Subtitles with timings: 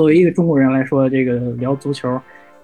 [0.00, 2.18] 作为一个中国人来说，这个聊足球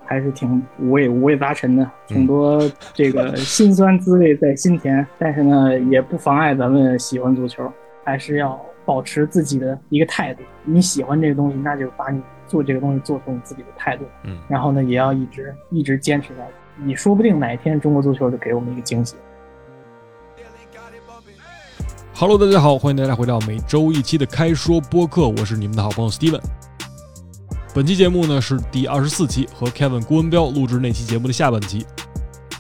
[0.06, 2.58] 还是挺五味五味杂陈的，挺多
[2.94, 5.06] 这个辛酸滋味在心田。
[5.18, 7.70] 但是呢，也不妨碍咱们喜欢足球，
[8.04, 10.43] 还是要保持自己的一个态度。
[10.64, 14.07] 你喜欢这个东西，那就把你做这个东西做出你自己的态度。
[14.25, 16.82] 嗯，然后呢，也要一直一直坚持下去。
[16.82, 19.14] 你说不定哪一天中国足球就给我们一个惊喜。
[22.14, 26.41] Hello，大家好，欢迎大家回到每周一期的开说播客，我是你们的好朋友 Steven。
[27.77, 31.85] 本期节目呢是第二十四期，和 Kevin 郭文彪录制那期节目的下半期。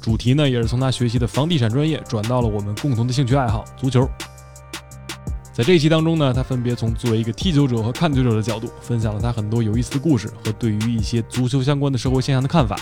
[0.02, 4.06] 主题呢也是从他学习的房地产专业转到了我们共同的兴趣爱好足球。
[5.54, 12.78] 在这一期当中呢，他分别从作为一个踢球者和看球者的角度，分享了他很多有意思的故事和对于一些足球相关的社会现象的看法。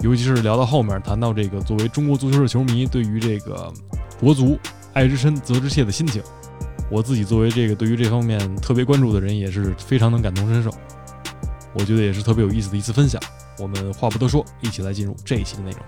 [0.00, 3.72] 尤其是聊到后面，谈到这个作为中国足球的球迷对于这个
[4.20, 4.58] 国足
[4.92, 6.22] 爱之深责之切的心情，
[6.90, 10.70] 我自己作为这个对于这方面特别关注的人，也是非常能感同身受。
[11.74, 13.20] 我觉得也是特别有意思的一次分享。
[13.58, 15.80] 我们话不多说，一起来进入这一期的内容。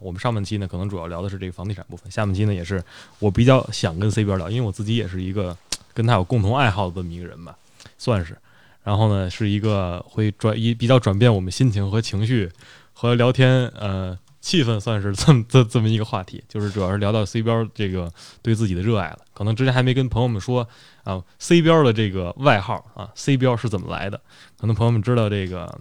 [0.00, 2.82] 我们上半期呢，可能主要聊的是这个房地产部分，下半期呢，也是
[3.18, 5.56] 我比较想跟 C 边聊，因为我自己也是一个
[5.94, 7.56] 跟他有共同爱好的这么一个人吧，
[7.96, 8.36] 算是。
[8.84, 12.48] 然后呢，是一个会转一比较转变我们心情和情绪
[12.92, 19.18] 和聊天呃气氛，算是这么这这么一个话题，就是主要是聊到 C 标这个对自己的热爱了。
[19.32, 20.68] 可能之前还没跟朋友们说
[21.02, 24.20] 啊，C 标的这个外号啊，C 标是怎么来的？
[24.58, 25.80] 可能朋友们知道这个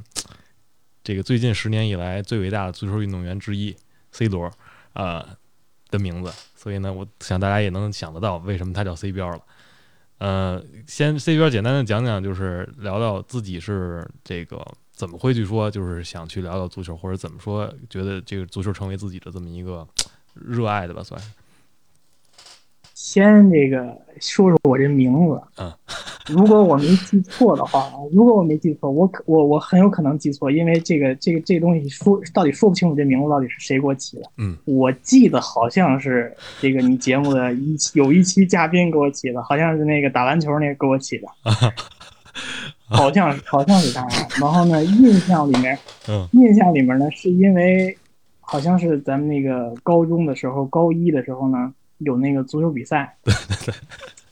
[1.03, 3.75] 这个最近十年以来最伟大的足球运动员之一。
[4.13, 4.51] C 罗，
[4.93, 5.25] 呃
[5.89, 9.41] 的名字，所以呢，我想大家也能想得到为什么他叫 C 标了。
[10.23, 19.85] 呃，先 C 边简单的讲讲，就是聊聊自己是这个怎么会去说，就是想去聊聊足球，或者怎么说，觉得这个足球成为自己的这么一个
[20.33, 21.27] 热爱的吧，算是。
[23.13, 25.71] 先这个说说我这名字，嗯，
[26.33, 34.23] 如果我没记错的话，如果我没记错，我可我我很有可能记错，因为这个这个这个东西说到底说不清楚这名字到底是谁给我起的。
[34.39, 41.27] 嗯，我记得好像是这个你节目的一期有一期嘉宾给我起的，好像是那个打篮球那个给我起的，
[42.89, 44.07] 好像是好像是他。
[44.41, 45.77] 然后呢，印象里面，
[46.09, 47.95] 嗯，印象里面呢，是因为
[48.41, 51.71] 好像是咱们那个高中的时候，高一的时候呢。
[52.03, 53.15] 有那个足球比赛，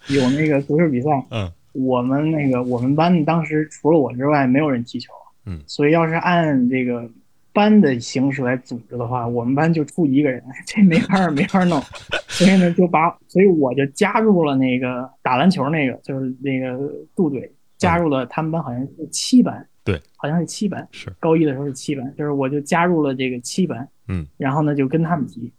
[0.10, 1.10] 有那个足球比赛。
[1.30, 5.12] 嗯，我们那个我们班当时除了我之外，没有人踢球。
[5.46, 7.10] 嗯，所以要是按这个
[7.52, 11.82] 班的形式来组织的话，我们班就出一个人，这没法没法弄。
[12.30, 16.80] 所以呢，就把所以我就加入了那个打篮球那个，就是那个
[17.16, 19.68] 杜队，加入了他们班，好像是七班。
[19.84, 20.88] 对，好像是七班。
[20.92, 23.88] 是高一的时候是七班，就是我就加入了这个七班。
[24.08, 25.52] 嗯，然后呢，就跟他们踢。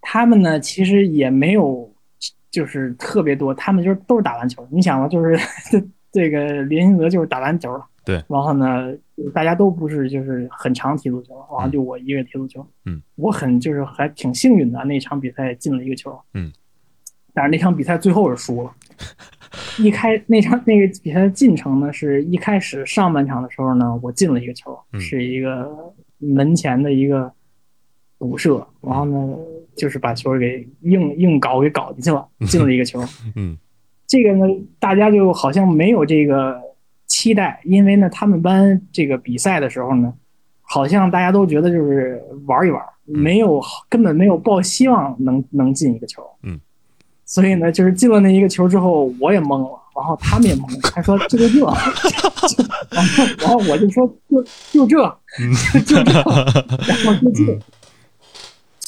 [0.00, 1.92] 嗯，他们呢其实也没有，
[2.50, 4.66] 就是特别多，他们就是都是打篮球。
[4.70, 5.38] 你想吧，就是
[6.10, 8.16] 这个林心泽就是打篮球了，对。
[8.28, 8.92] 然后呢，
[9.32, 12.66] 大家都不是就是很常踢足球，然后就我一个人踢足球。
[12.86, 16.18] 嗯，我很就是还挺幸运的，那场比赛进了一个球。
[16.34, 16.52] 嗯，
[17.32, 18.72] 但是那场比赛最后是输了。
[19.78, 27.32] 一开那场那个比赛的进程呢，是一开始上半场的时候呢，我进了一个球，嗯、是一个门前的一个。
[28.18, 29.34] 补射，然后呢，
[29.76, 33.02] 就是把球给硬硬搞给搞进去了，进了一个球。
[33.34, 33.56] 嗯，
[34.06, 34.44] 这个呢，
[34.78, 36.60] 大家就好像没有这个
[37.06, 40.12] 期待，因为呢，他们班这个比赛的时候呢，
[40.62, 46.22] 好像大家都觉得就是玩一玩，没有根本没有抱希望能能进一个球。
[46.42, 46.60] 嗯，
[47.24, 51.60] 所以呢，就是进了那一个球之后，我也懵了，然后他们也懵了，他说这就这，
[52.90, 54.42] 然后然后我就说就
[54.72, 55.18] 就这，
[55.86, 56.12] 就这，
[56.86, 57.58] 然后就这。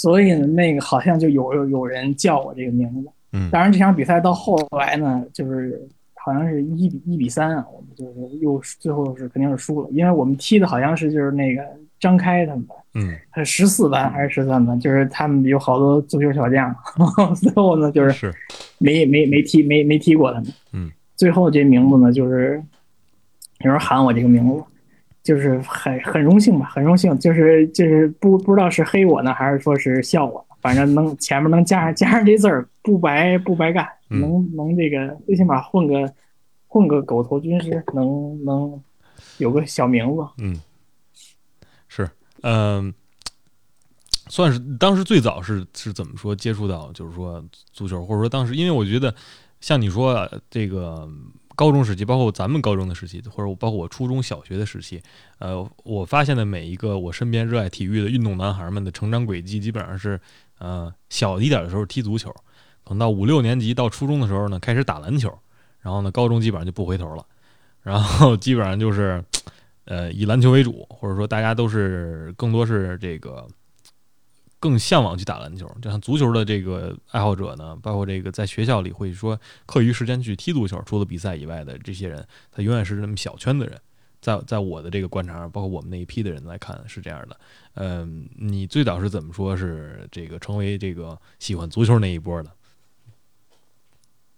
[0.02, 3.08] 所以呢，那个好像就有有人叫我这个名字。
[3.32, 5.80] 嗯，当然这场比赛到后来呢，就是
[6.14, 11.62] 好像是一比一比三啊，我们就是又最后是肯定是输了，因为我们踢的好像是就是那个
[12.00, 16.74] 张开他们班，嗯，他十四班还是十三班，就是他们有好多足球小将，
[17.40, 18.34] 最后呢就是是
[18.78, 20.52] 没没没踢没没踢过他们。
[20.72, 22.60] 嗯，最后这名字呢就是
[23.60, 24.64] 有人喊我这个名字。
[25.22, 36.12] 就是很很荣幸吧，很荣幸，就是就是不不知道是黑我呢，还是说是笑我，反正能前面能加上 加上这字儿，不白不白干，能能这个最起码混个
[36.66, 38.82] 混个狗头军师，能能
[39.38, 40.26] 有个小名字。
[40.38, 40.60] 嗯，
[41.86, 42.10] 是，
[42.42, 42.92] 嗯、
[44.28, 49.14] 算是当时最早是是怎么说接触到，就是说足球，或者说当时，因为我觉得
[49.60, 51.08] 像你说这个
[51.54, 55.02] 高中时期，包括咱们高中的时期，或者包括我初中小学的时期，
[55.38, 60.20] 呃，我发现的每一个我身边热爱体育的运动男孩们的成长轨迹，基本上是，
[60.58, 62.30] 呃，小一点的时候踢足球，
[62.84, 65.32] 可能到五六年级到初中的时候呢，开始打篮球，
[65.80, 67.24] 然后呢，高中基本上就不回头了，
[67.82, 69.22] 然后基本上就是，
[69.84, 73.46] 呃，以篮球为主，或者说大家都是更多是这个。
[74.62, 79.36] 更向往去打篮球，就像足球的这个爱好者呢，包括这个在学校里会说
[79.66, 83.76] 课余时间去踢足球，除了比赛以外的这些人，他永远是那么小圈的人。
[84.20, 87.36] 在在我的这个观察上，包括我们那一批的人来看是这样的。
[87.74, 92.50] 嗯，你最早是怎么说是这个成为这个喜欢足球那一波的？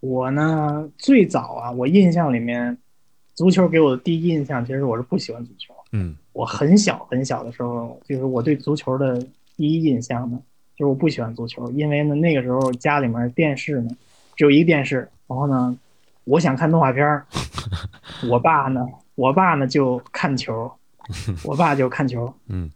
[0.00, 2.78] 我呢，最早啊，我印象里面，
[3.34, 5.74] 足球给我的第一印象，其实我是不喜欢足球。
[5.92, 9.22] 嗯我很小很小的时候，就是我对足球的
[9.56, 10.38] 第一印象呢，
[10.76, 13.90] 就是我不喜欢足球，因为呢那个时候家里面电视呢
[14.36, 15.78] 只有一个电视，然后呢
[16.24, 17.26] 我想看动画片儿，
[18.28, 18.84] 我爸呢
[19.14, 20.70] 我爸呢就看球，
[21.44, 22.70] 我爸就看球，嗯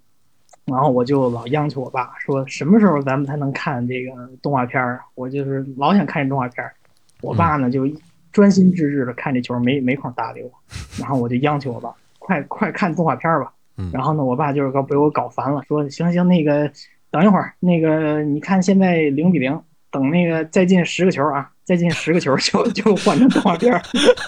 [0.67, 5.01] 然后我就老央求我爸说什么时候咱们才能看这个动画片儿？
[5.15, 6.75] 我就是老想看这动画片儿，
[7.23, 7.91] 我爸呢就
[8.31, 10.51] 专心致志的看这球，没没空搭理我，
[10.99, 13.53] 然后我就央求我爸快快看动画片儿吧。
[13.79, 16.71] 嗯然后呢，我爸就是搞被我搞烦了，说行行，那个
[17.11, 19.59] 等一会儿，那个你看现在零比零，
[19.91, 23.81] 等那个再进十个球啊，再进十个球 就就换成动画片儿。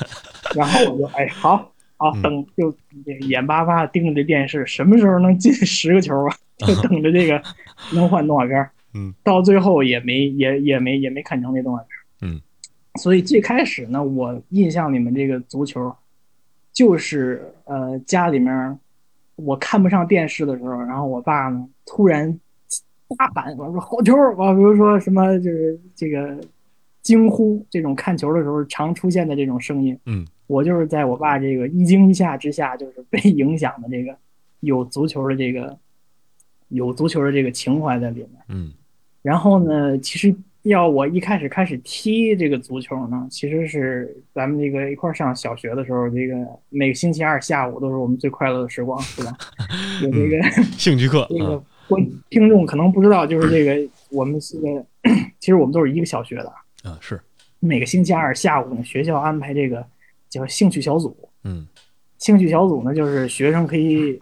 [0.55, 1.57] 然后我就哎好
[1.97, 2.75] 好嗯等就
[3.29, 6.37] 眼巴巴盯着这电视，什么时候能进十个球啊？
[6.67, 7.43] 就等着这个
[7.93, 8.71] 能换动画片儿。
[8.95, 12.03] 嗯，到最后也没也也没也没看成那动画片儿。
[12.23, 12.41] 嗯，
[13.01, 15.95] 所以最开始呢，我印象里面这个足球，
[16.73, 18.79] 就是呃家里面
[19.45, 22.39] 我看不上电视的时候，然后我爸呢突然
[23.19, 26.39] 大喊我说好球儿，啊，比如说什么就是这个
[27.03, 34.17] 惊呼这种看球的时候常出现的这种声音，嗯，我就是在我爸这个一惊一吓之下，就是被影响的这个
[34.61, 35.77] 有足球的这个
[36.69, 38.31] 有足球的这个情怀在里面。
[38.49, 38.73] 嗯
[39.23, 46.35] 然后呢，其实要我一开始开始踢这个足球呢，其实是咱们这个一块上小学的时候，这个
[46.69, 49.33] 每个星期二下午都是我们最快乐的时光，是吧？
[50.03, 50.43] 有这个、
[50.77, 51.63] 兴趣课这个啊。
[51.89, 54.87] 观听众可能不知道，就是这个我们是个，
[55.41, 56.53] 其实我们都是一个小学的，
[56.85, 57.21] 啊是。
[57.59, 59.85] 每个星期二下午呢，学校安排这个
[60.29, 61.67] 叫兴趣小组，嗯。
[62.19, 64.21] 兴趣小组呢，就是学生可以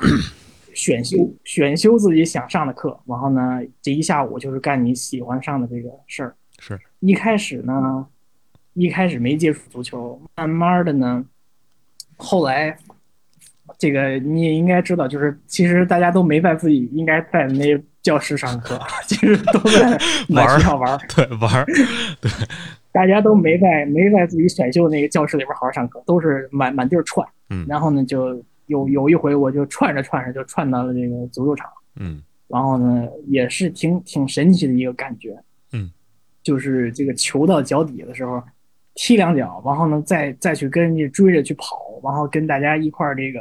[0.78, 6.32] 选修选修自己想上的课，然后呢，这一下午就是干你喜欢上的这个事儿。
[6.60, 8.06] 是一开始呢，
[8.75, 11.25] 一开始没接触足球，慢慢的呢，
[12.16, 12.76] 后来
[13.76, 19.98] 这个你也应该知道，就是其实大家都没在自己应该在那教室上课， 其实都在
[20.28, 21.66] 满玩儿学校玩儿，对玩儿
[22.92, 27.26] 大家都没在没在自己选修的那个教室里边好好上课，都是满满地儿窜。
[27.50, 35.38] 嗯然后呢，就有有一回我就串着串着就串到了这个足球场，嗯然后呢，也是挺挺神奇的一个感觉。
[35.73, 35.91] 嗯，
[36.43, 38.43] 就是这个球到脚底的时候，
[38.94, 43.41] 踢两脚，然后呢，再再去跟人家追着去跑，然后跟大家一块儿这个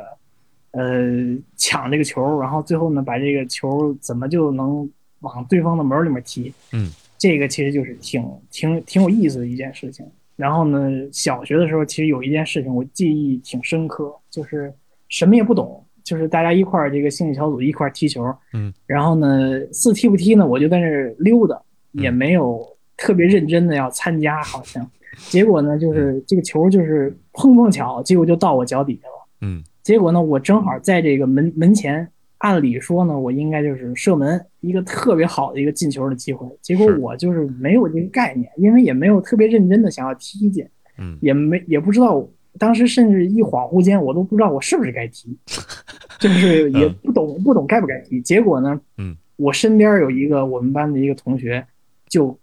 [0.71, 4.89] 呃抢这个球，然后最后呢，把这个球怎么就能
[5.21, 6.51] 往对方的门里面踢？
[6.73, 10.05] 嗯，这个其实就是挺挺挺有意思的一件事情。
[10.35, 14.73] 然后呢，小学的时候其实有一件事情我记忆挺深刻，就是
[15.09, 18.23] 什么也不懂，就是大家一块儿这个兴趣小组一块儿踢球，
[18.53, 21.55] 嗯，然后呢，四踢不踢呢，我就在那儿溜达，
[21.93, 24.89] 嗯也没有特别认真的要参加，好像。
[25.29, 29.27] 结果呢，就是这个球就是碰碰巧，结果就到我脚底下了。
[29.41, 32.07] 嗯结果呢，我正好在这个门门前，
[32.39, 36.45] 按理说呢，我应该就是射门，一个特别好的一个进球的机会。
[36.61, 40.67] 结果我就是没有这个概念，因为也没有特别认真的想要踢进，
[40.99, 45.37] 嗯也没也不知道，当时甚至一恍惚间，我都不知道我是不是该踢，
[46.19, 48.21] 就是也不懂不懂该不该踢。
[48.21, 51.65] 结果呢，嗯，我身边有一个我们班的一个同学，
[52.09, 52.37] 就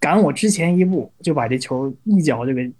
[0.00, 2.70] 赶我之前一步，就把这球一脚就给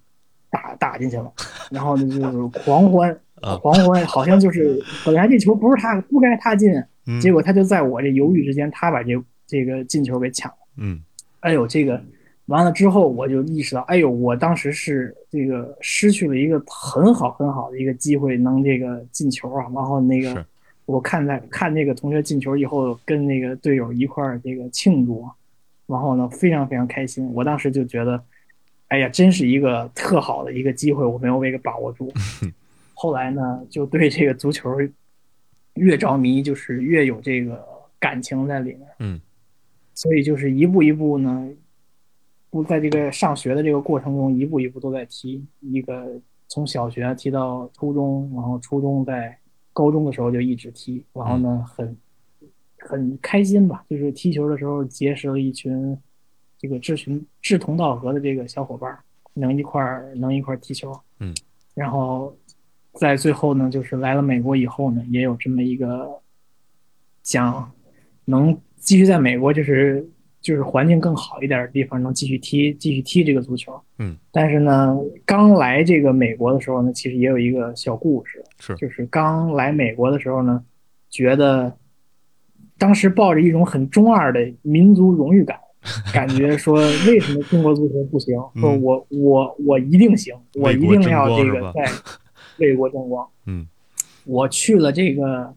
[0.49, 1.31] 打打进去了，
[1.71, 3.17] 然后呢就是狂欢。
[3.41, 6.69] 啊狂欢好像就是本来这球不是他不该他进，
[7.07, 9.13] 嗯结果他就在我这犹豫之间，他把这
[9.47, 10.57] 这个进球给抢了。
[10.75, 11.01] 嗯
[11.39, 12.03] 哎呦，这个
[12.49, 19.65] 完了之后，我就意识到，哎呦，我当时是这个失去了一个很好很好的一个机会，能这个进球啊。
[19.73, 20.45] 然后那个
[20.85, 25.23] 我看在看那个同学进球以后，跟那个队友一块儿这个庆祝，
[25.85, 27.31] 然后呢非常非常开心。
[27.33, 28.21] 我当时就觉得，
[28.87, 32.11] 哎呀，真是一个特好的一个机会，我没有被把握住。
[32.95, 34.75] 后来呢，就对这个足球
[35.75, 37.63] 越着迷，就是越有这个
[37.99, 38.81] 感情在里面。
[38.99, 39.21] 嗯
[39.93, 41.49] 所以就是一步一步呢，
[42.49, 49.37] 不在这个上学的这个过程中，一步一步都在踢一个从小学踢到初中，然后初中在
[49.71, 51.95] 高中的时候就一直踢，然后呢很
[52.79, 55.97] 很开心吧，就是踢球的时候结识了一群
[56.57, 58.97] 这个志群志同道合的这个小伙伴，
[59.33, 61.33] 能一块儿能一块儿踢球，嗯，
[61.75, 62.35] 然后
[62.93, 66.19] 在最后呢，就是来了美国以后呢，也有这么一个
[67.21, 67.71] 想
[68.25, 70.09] 能继续在美国就是
[70.41, 80.63] 就是环境更好一点的地方能继续踢继续踢这个足球，嗯，但是呢，刚来这个美国的时候呢，其实也有一个小故事，是就是刚来美国的时候呢，
[81.09, 81.75] 觉得
[82.77, 85.59] 当时抱着一种很中二的民族荣誉感，
[86.13, 88.37] 感觉说为什么中国足球不行？
[88.55, 91.85] 嗯说我我我一定行，我一定要这个在
[92.59, 93.27] 为国争光。
[93.45, 93.67] 嗯
[94.25, 95.53] 我去了这个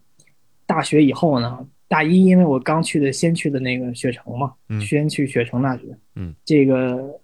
[0.67, 5.83] 大学以后呢，大一因为我刚去的，先去的那个雪城嘛，嗯先去雪城大学。
[6.15, 7.21] 嗯，这个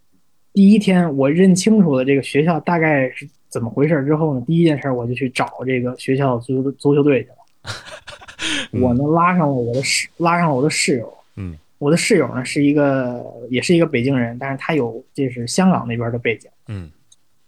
[0.52, 7.36] 第一天我认清楚了这个学校大概是怎么回事之后呢，第一件事我就去找这个学校足球足球队去了。
[8.72, 11.10] 嗯我呢拉上了我的室，拉上了我的室友。
[11.36, 16.90] 嗯，我的室友呢是一个，也是一个北京人，但是他有这是香港那边的背景，嗯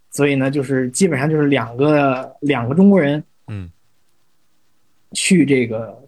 [0.09, 3.71] 所以呢，就是基本上就是两个两个中国人嗯
[5.13, 6.00] 去这个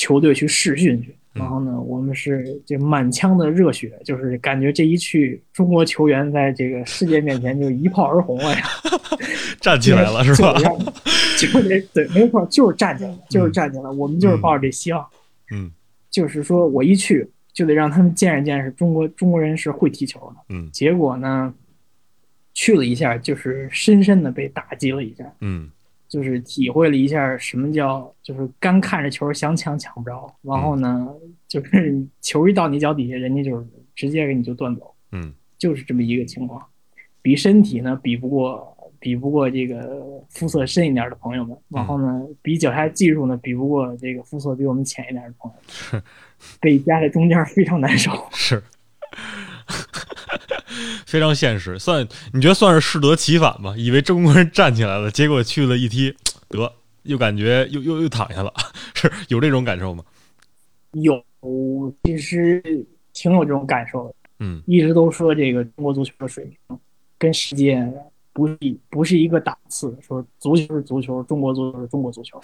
[0.00, 1.10] 球队去试训去。
[1.10, 8.62] 嗯然后呢，我们是这满腔的热血，就是感觉这一去，中国球员在这个世界面前就一炮而红了呀，
[9.62, 10.64] 站起来了是吧就？
[10.64, 10.76] 让
[11.38, 13.92] 球队对，没错，就是站起来了，就是站起来了。
[13.92, 15.06] 我们就是抱着这希望，
[15.52, 15.70] 嗯
[16.10, 20.42] 就是说我一去就得让他们见识见识中国中国人是会踢球的。
[20.48, 21.54] 嗯结果呢，
[22.54, 25.70] 去了一下，就是深深的被打击了一下，嗯
[26.10, 31.08] 就是体会了一下什么叫就是干看着球想抢抢不着，然后呢，
[31.46, 33.64] 就是 球一到你脚底下，人家就是
[33.94, 36.60] 直接给你就断走，嗯就是这么一个情况。
[37.22, 45.56] 比身体呢比不过比不过这个肤色深一点的朋友们，然后呢比脚下技术呢比不过这个肤色比我们浅一点的朋友
[45.92, 46.02] 们，
[46.60, 48.10] 被夹在中间非常难受。
[48.32, 48.62] 是。
[51.10, 53.74] 非常现实，算你觉得算是适得其反吧？
[53.76, 56.14] 以为中国人站起来了，结果去了一踢，
[56.48, 58.52] 得又感觉又又又躺下了，
[58.94, 60.04] 是有这种感受吗？
[60.92, 61.20] 有，
[62.04, 62.62] 其实
[63.12, 64.14] 挺有这种感受的。
[64.38, 66.78] 嗯一直都说这个中国足球的水平
[67.18, 67.86] 跟世界
[68.32, 72.40] 不是一不是一个档次，说足球是足球，中国足球是中国足球。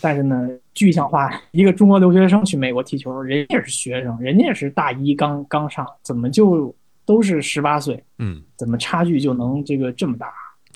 [0.00, 6.74] 但是呢，具象化，一个中国留学生去美国踢球，人家也是学生，人家也是大一刚刚上，怎么就
[7.06, 8.42] 都是十八岁，嗯。
[8.56, 10.30] 怎么差距就能这个这么大？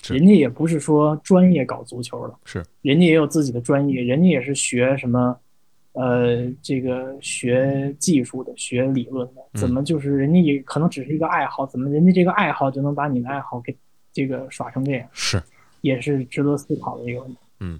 [0.09, 2.65] 人家也不是说专业搞足球的，是。
[2.81, 5.37] 人家也有自己的专业，人家也是学什么，
[5.93, 9.59] 呃，这个学技术的，学理论的，嗯。
[9.59, 13.77] 怎么就是人家也可能只是一个爱好，怎么人家这个爱好就能把你的爱好给
[14.11, 15.39] 这个耍成这样，是，
[15.81, 17.37] 也是值得思考的一个问题。
[17.59, 17.79] 嗯。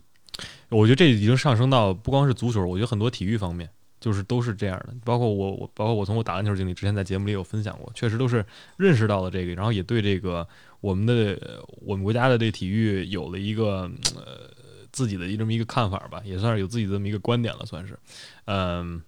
[0.70, 3.70] 我觉得这已经上升到不光是足球，我觉得很多体育方面
[4.02, 4.94] 就是都是这样的。
[5.06, 10.46] 包括我，我包括我从我打篮球经历，之前在节目里有分享过，确实都是认识到了这个，然后也对这个
[10.82, 14.52] 我们的我们国家的这体育有了一个呃
[14.92, 17.98] 自己的这么一个看法吧，也算是有自己的这么一个观点了，算是。
[18.46, 19.02] 嗯，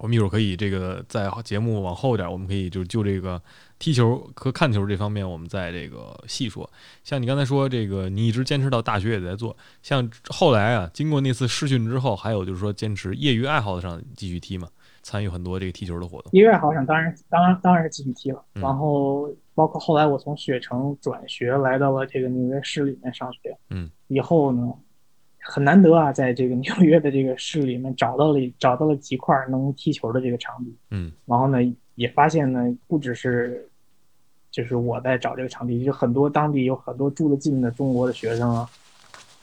[0.00, 3.40] 我们一会儿可以这个在节目往后点，我们可以就就这个
[3.84, 6.68] 踢球和看球这方面，我们在这个细说。
[7.02, 14.66] 像你刚才说这个，你一直坚持到大学也在做，像后来啊，经过那次试训之后，还有就是说坚持业余爱好上继续踢嘛，
[15.02, 16.30] 参与很多这个踢球的活动。
[16.32, 18.62] 业余爱好上当然当然当然是继续踢了，嗯。
[18.62, 24.72] 然后包括后来我从雪城转学来到了这个纽约市里面上学，嗯，以后呢
[25.40, 31.12] 很难得啊，在这个纽约的这个市里面找到了找到了几块能踢球的这个场地，嗯。
[31.26, 31.58] 然后呢
[31.96, 33.68] 也发现呢不只是
[34.54, 38.70] 就是我在找这个场地，就很多当地有很多住得近的中国的学生啊。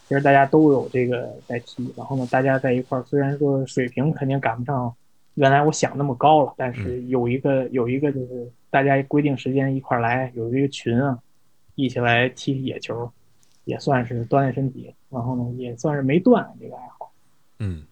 [0.07, 4.93] 其实大家都有这个在踢，然后呢，大家在一块儿，虽然说水平肯定赶不上
[5.33, 11.19] 原来我想那么高了，但是有一个有一个就是大家规定时间一块儿来，有一个群啊，
[11.75, 13.11] 一起来踢踢野球，
[13.65, 17.11] 也算是锻炼身体，然后呢也算是没断这个爱好。
[17.59, 17.83] 嗯。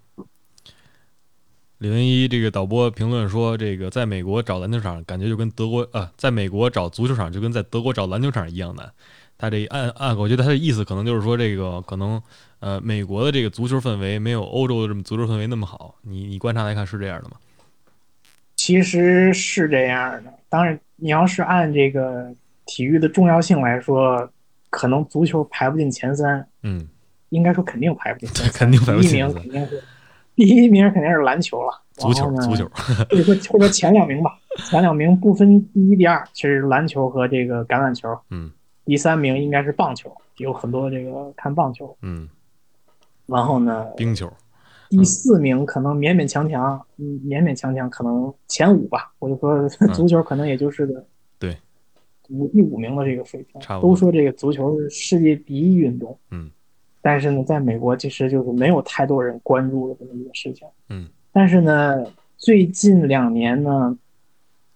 [1.80, 8.92] 李文一这个导播评论说，这个在美国找篮球场感觉就跟德国啊，在美国找足球场就跟在德国找篮球场一样难。
[9.38, 12.22] 他这按按，我觉得他的意思可能就是说，这个可能
[12.60, 15.96] 呃，美国的这个足球氛围没有欧洲的这么足球氛围那么好。
[16.02, 17.38] 你你观察来看是这样的吗？
[18.58, 22.30] 其实是这样的，当然你要是按这个
[22.66, 24.30] 体育的重要性来说，
[24.70, 26.86] 可能足球排不进前三，嗯，
[27.30, 29.82] 应该说肯定排不进前三， 肯定排不进前三名肯定是
[30.40, 34.32] 第一名肯定是篮球了，足球呢足球，或 者说或者说前两名吧，
[34.70, 38.50] 前两名不分第一第二，其实篮球和这个橄榄球，嗯，
[38.86, 42.30] 第三名应该是棒球，有很多这个看棒球，嗯，
[43.26, 44.32] 然后呢，冰球，
[44.90, 49.12] 第四名可能勉勉强强，嗯，勉勉强强可能前五吧。
[49.20, 51.06] 我就说足球可能也就是个
[51.38, 51.54] 对。
[52.30, 53.76] 五第五名的这个水平差。
[53.76, 53.82] 不。
[53.82, 56.50] 多都说这个足球是世界第一运动，嗯，
[57.02, 60.68] 但是呢，在美国其实就是没有太多人关注的这么一个事情。
[60.90, 62.06] 嗯，但是呢，
[62.38, 63.98] 最近两年呢，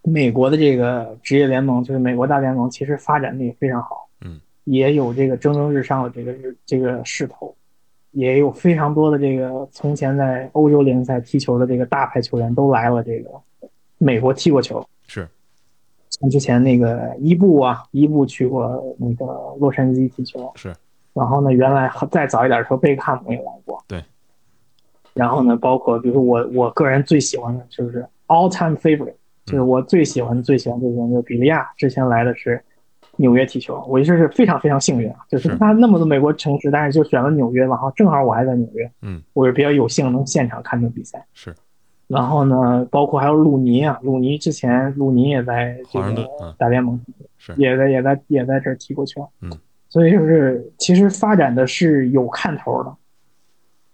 [0.02, 4.08] 美国的这个职业联盟，就是美国大联盟，其实发展的也非常好。
[4.26, 7.56] 嗯，也有这个蒸蒸日上的这个日这个势头。
[8.16, 13.32] 也有非常多的这个从前在欧洲联赛踢球的这个大牌球员都来了这个
[13.98, 15.28] 美国踢过球，是
[16.12, 19.26] 像之前那个伊布啊，伊布去过那个
[19.60, 20.72] 洛杉矶踢球，是，
[21.14, 24.04] 然后呢，原来再早一点的时候贝克汉姆也来过，对，
[25.14, 29.16] 然后呢，包括比如说我我个人最喜欢的就是 all time favorite，
[29.46, 32.64] 就是我最喜欢最喜欢这个人就是比利亚，之前来的是。
[33.18, 41.24] 纽约踢球，我就是非常非常幸运啊，就是他那么多美国城市，但是就选了纽约，然后正好我还在纽约，嗯，我是比较有幸能现场看这比赛。
[41.32, 41.54] 是，
[42.08, 46.28] 然后呢，包括还有鲁尼啊，鲁尼之前鲁尼也在这个
[46.58, 47.00] 大联盟，
[47.38, 49.52] 是，也在也在也在这儿踢过球，嗯，
[49.94, 52.92] 所以就是其实发展的是有看头的，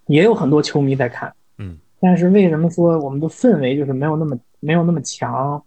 [0.05, 5.61] 也有很多球迷在看，嗯，但是为什么说我们的氛围就是没有那么没有那么强？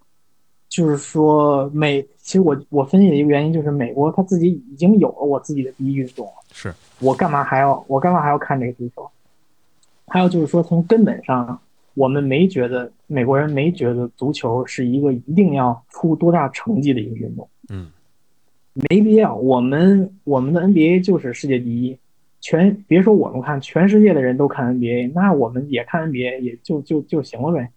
[0.71, 9.07] 就是说美，其实我我分析的一个原因就是美国他自己已经有了我自己的第一运动了，是我干嘛还要我干嘛还要看这个足球？
[10.07, 11.61] 还有就是说从根本上，
[11.93, 17.91] 我们没觉得美国人没觉得足球是一个一定要出多大成绩的一个运动，嗯，
[18.75, 19.35] 没必要。
[19.35, 21.97] 我们我们的 NBA 就是世界第一，
[22.41, 27.69] 全别说我们看，全世界的人都看 NBA，那我们也看 NBA 也就就就行了呗。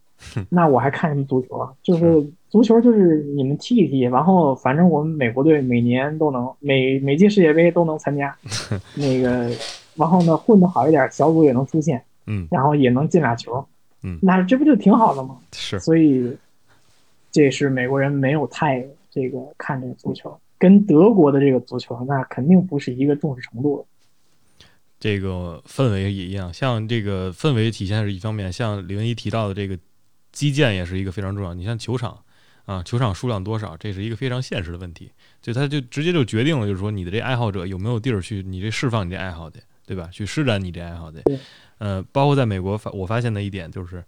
[0.50, 1.72] 那我还看什么足球啊？
[1.84, 8.36] 就是足球，就是你们踢一踢，然后反正我们美国队每年都能每每届世界杯都能参加，
[8.96, 9.52] 那个，
[9.96, 13.64] 然后呢混得好一点，小组也能出线，嗯，然后也能进俩球，
[14.04, 15.38] 嗯，那这不就挺好的吗？
[15.52, 16.36] 是，所以
[17.30, 23.86] 这是美国人没有太这个看这个足球，跟德国的这个足球那肯定不是一个重视程度了。
[25.00, 29.78] 这个氛围也一样，像这个氛围体现是一方面，像李文一提到的这个。
[30.36, 31.54] 基建也是一个非常重要。
[31.54, 32.22] 你像球场
[32.66, 35.10] 啊，球场数量多少，这是一个非常现实的问题。
[35.42, 40.10] 就他就直接就决定了，就是说你的这爱好者有没有地儿去，你这释放你这爱好的，对吧？
[40.12, 41.24] 去施展你这爱好的。
[41.78, 44.04] 呃，包括在美国发我发现的一点就是，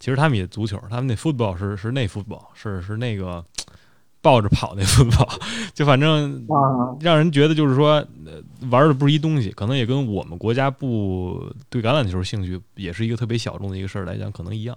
[0.00, 3.44] 其实他们也足球，他们那 football 是是那 football 是是那个
[4.20, 5.40] 抱着跑那 football，
[5.74, 6.46] 就反正
[7.00, 8.04] 让人觉得就是说
[8.70, 14.76] 玩的不是一东西，可能也跟我们国家不对橄榄球兴趣也是一个特别小众的一个事儿来讲，可能一样。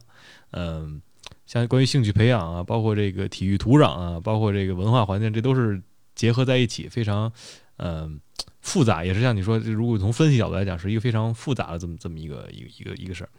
[0.51, 1.01] 嗯，
[1.45, 5.81] 像关于兴趣培养啊，包括这个体育土壤啊，包括这个文化环境，这都是
[6.13, 7.31] 结合在一起，非常
[7.77, 8.19] 嗯
[8.61, 13.29] 复杂，也是像你说，如果从分析角度来讲，是一个非常复杂的这么这么一个一个一个一个事儿。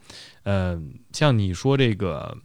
[0.43, 2.37] 嗯，像你说这个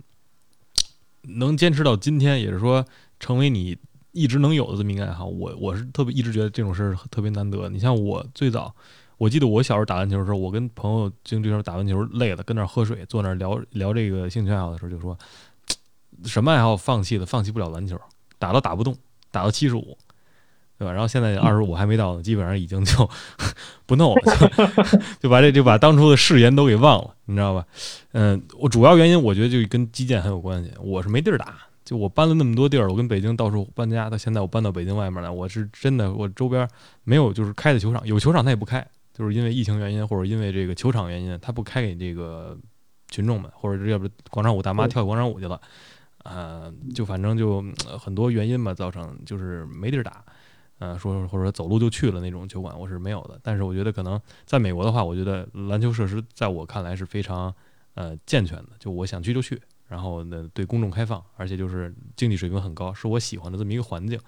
[1.22, 2.84] 能坚持到今天，也是说
[3.20, 3.76] 成为你
[4.12, 7.68] 一直能有的这么一个爱好，我我是特别一直觉得这种事儿特别难得。
[7.68, 8.74] 你像我最早。
[9.18, 15.18] 我记得我小时候打篮球的时候，我跟朋友经常打完球累了，跟那儿喝水，坐那儿聊聊这个兴趣爱好的时候，就说
[16.24, 18.00] 什么爱好放弃了，放弃不了篮球，
[18.38, 18.96] 打都打不动，
[19.32, 19.98] 打到七十五，
[20.78, 20.92] 对吧？
[20.92, 23.10] 然后现在二十五还没到呢，基本上已经就
[23.86, 24.22] 不弄了，
[25.18, 27.66] 就把这就把当初的誓言都给忘了，你知道吧？
[28.12, 31.56] 嗯，我主要原因我觉得就跟基建很有关系，我是没地儿打，
[31.88, 36.68] 就我搬了那么多地儿，我跟北京到处搬家，到现在我搬到北京外面来，我是真的我周边
[37.02, 38.86] 没有就是开的球场，有球场他也不开。
[39.14, 42.54] 就是因为疫情原因，或者因为这个球场原因，他不开给这个
[43.08, 45.58] 群众们，或者要不广场舞大妈跳广场舞去了，
[46.24, 47.64] 呃，就反正就
[47.98, 50.22] 很多原因吧，造成就是没地儿打，
[50.78, 53.40] 呃，说或者说走路就去了那种球馆，我是没有的。
[53.42, 57.52] 但是我觉得可能在美国的话，我觉得篮球设施在我看来是非常
[57.94, 64.20] 呃健全的，就我想去就去，然后呢对公众开放，而且就是经济水平很高，是我喜欢的这么一个环境。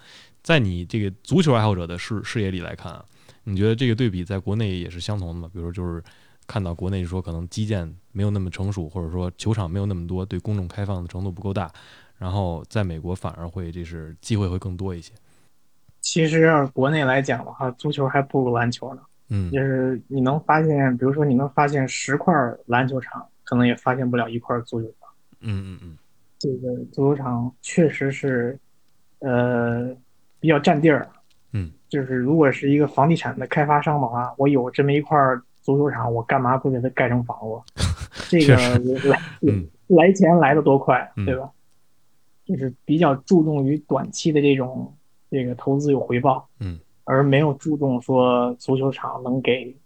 [0.42, 3.04] 在你这个足球爱好者的视视野里来看啊。
[3.44, 5.50] 你觉得这个对比在国内也是相同的吗？
[5.50, 6.02] 比如说，就是
[6.46, 11.72] 看到国内说可能基建没有那么成熟，或者说球场没有那么多，对公众开放的程度不够大，
[12.18, 15.12] 然后在美国反而会这是机会会更多一些。
[16.02, 19.00] 其实要是国内来讲的话，足球还不如篮球呢。
[19.30, 22.34] 嗯，就是你能发现，比如说你能发现十块
[22.66, 24.99] 篮球场，可能也发现不了一块足球场。
[25.40, 25.98] 嗯嗯嗯，
[26.38, 28.59] 这个足球场确实是，
[29.20, 29.94] 呃，
[30.38, 31.09] 比较占地儿。
[31.53, 35.18] 嗯，就是如果是一个房地产的开发商的话，我有这么一块
[35.62, 37.85] 足球场，我干嘛不给它盖成房子？
[38.31, 38.55] 这个
[39.09, 39.20] 来
[39.88, 41.50] 来钱来的多快，对吧？
[42.44, 44.92] 就是比较注重于短期的这种
[45.31, 46.48] 这个投资有回报。
[46.59, 49.76] 嗯，而没有注重说足球场能给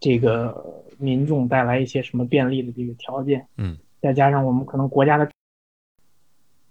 [0.00, 3.46] 这个民众带来一些什么便利的这个条件。
[3.56, 5.26] 嗯，再加上我们可能国家的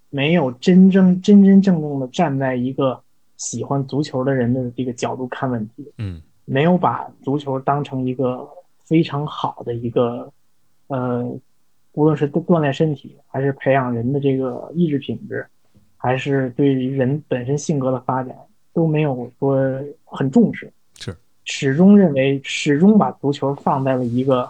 [0.08, 3.02] 没有真正真真正正的站在一个
[3.36, 8.48] 喜欢足球的人的这个角度看问题，嗯没有把足球当成一个
[8.84, 10.32] 非常好的一个
[10.86, 11.24] 呃，
[11.94, 15.44] 无论是锻炼身体，还是培养人的这个意志品质，
[15.96, 18.36] 还是对于人本身性格的发展，
[18.72, 19.58] 都没有说
[20.04, 20.72] 很重视。
[21.00, 24.48] 是，始终认为，始终把足球放在了一个，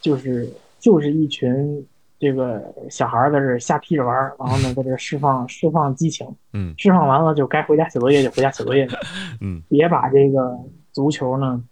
[0.00, 0.48] 就是
[0.80, 1.86] 就是一群
[2.18, 6.74] 这个小孩儿在这儿瞎踢着玩儿，然后呢，在这儿释放释放激情，嗯。
[6.76, 8.96] 释放完了就该回家写作业就回家写作业去，
[9.40, 9.62] 嗯。
[9.68, 10.58] 别把这个
[10.92, 11.62] 足球呢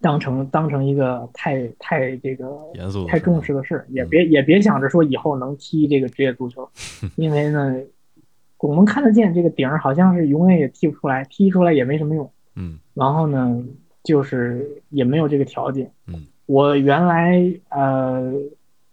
[0.00, 4.08] 当成当成一个太太这个严肃太重视的事，也嗯。
[4.08, 6.68] 别也别想着说以后能踢这个职业足球，
[7.16, 7.74] 因为呢，
[8.58, 12.30] 我们看得见这个顶儿好像是永远也踢不出来，踢出来也没什么用。
[12.54, 12.78] 嗯。
[12.94, 13.62] 然后呢，
[14.02, 15.90] 就是也没有这个条件。
[16.06, 18.32] 嗯，我原来呃，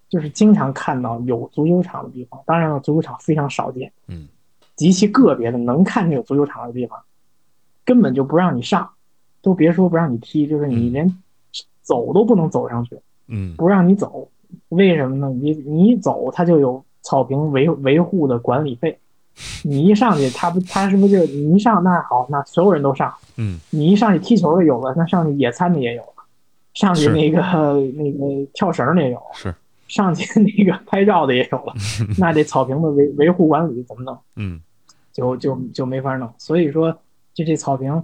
[0.10, 4.28] 就是经常看到有足球场的地方，当然了，足球场非常少见，嗯
[4.76, 7.00] 极其个别的能看见有足球场的地方，
[7.86, 8.90] 根本就不让你上，
[9.42, 11.18] 都别说不让你踢，就是你嗯连
[11.82, 14.28] 走都不能走上去，嗯不让你走。
[14.70, 15.30] 为什么呢？
[15.30, 19.00] 你你一走，它就有草坪维维护的管理费。
[19.66, 26.13] 你一上去，他不，他是不是就你一上那好，那所有人都上，嗯你一上去踢球的有了，那上去野餐的也有了，
[26.74, 27.42] 上去那个
[27.96, 29.54] 那个跳绳的也有，是
[29.88, 31.74] 上去那个拍照的也有了，
[32.18, 34.18] 那这草坪的维维护管理怎么弄？
[34.36, 34.60] 嗯
[35.12, 36.34] 就就就没法弄。
[36.38, 36.92] 所以说，
[37.34, 38.04] 就这草坪，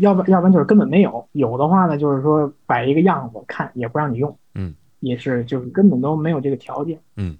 [0.00, 7.36] 要不要不然就是根本没有，有的话呢，就是说摆一个样子看，也不让你用，嗯，也是就是根本都没有这个条件，嗯，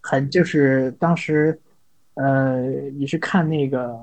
[0.00, 1.60] 很就是当时，
[2.14, 2.62] 呃，
[2.96, 3.98] 你是看那个。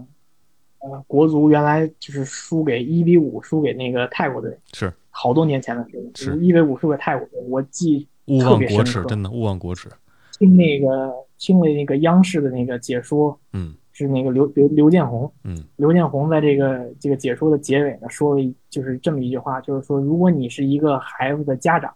[0.84, 9.10] 呃，国足原来就是输给一比五，输给那个泰国队，是好多年前的事情，是一比五输给泰国队，我记勿特忘国耻，别深刻。
[9.10, 9.89] 真的勿忘国耻。
[10.38, 21.93] 听那个听了那个央视的那个解说，嗯是那个刘刘刘建宏，嗯刘建宏在这个这个解说的结尾呢，说了一就是这么一句话，就是说，如果你是一个孩子的家长，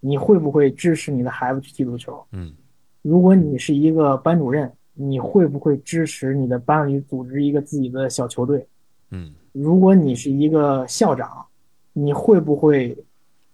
[0.00, 2.22] 你会不会支持你的孩子去踢足球？
[2.32, 2.52] 嗯
[3.00, 8.66] 如果你是一个班主任，你会不会支持你的班里组织一个自己的小球队？
[9.10, 11.44] 嗯如果你是一个校长，
[11.92, 12.96] 你会不会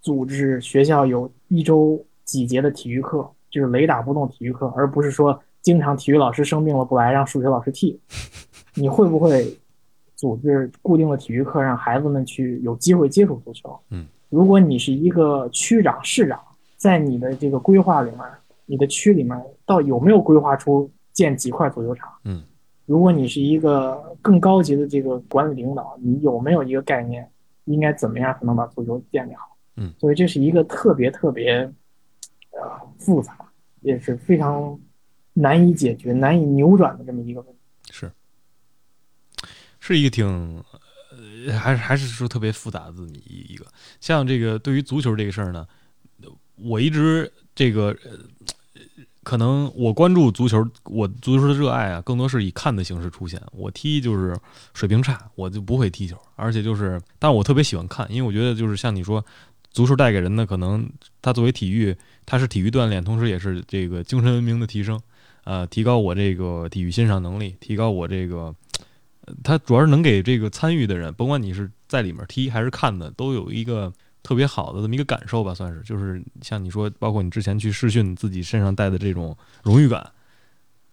[0.01, 8.01] 组织学校有一周几节的体育课，就是雷打不动体育课，而不是说经常体育老师生病了不来，让数学老师替？
[8.75, 9.57] 你会不会
[10.17, 13.79] 组织固定的体育课，让孩子们去有机会接触足球？
[13.91, 16.41] 嗯，如果你是一个区长、市长，
[16.77, 18.21] 在你的这个规划里面，
[18.67, 22.13] 你的区里面到有没有规划出建几块足球场？
[22.25, 22.45] 嗯
[22.87, 27.27] 如果你是一个更高级的这个管理领导，你有没有一个概念，
[27.65, 29.57] 应该怎么样才能把足球建立好？
[29.77, 31.61] 嗯，所以这是一个特别特别
[32.51, 32.61] 呃
[32.99, 33.39] 复杂，
[33.81, 34.79] 也是非常
[35.33, 37.59] 难以解决、难以扭转的这么一个问题。
[37.91, 38.13] 是，
[39.81, 40.63] 是一个挺，
[41.47, 43.65] 呃，还是还是说特别复杂的一一个。
[43.99, 45.67] 像这个对于足球这个事儿呢，
[46.57, 48.11] 我一直这个呃，
[49.25, 53.43] 可能我关注足球，我足球的热爱啊，更多是以看的形式出现。
[53.53, 54.39] 我踢就是
[54.75, 59.25] 水平差，我就不会踢球，而且就是，但是我特别喜欢看，因为我觉得就是像你说，
[59.73, 60.89] 足球带给人的可能，
[61.21, 65.01] 它作为体育，它是体育锻炼，同时也是这个精神文明的提升。
[65.45, 68.55] 呃，提高我这个体育欣赏能力，提高我这个，
[69.27, 73.93] 呃它主要是能给这个参与的人，甭管你是在里面踢还是看的，都有一个
[74.25, 80.11] 特别好的这么一个感受吧，算是，就是像你说，包括你之前去试训自己身上带的这种荣誉感，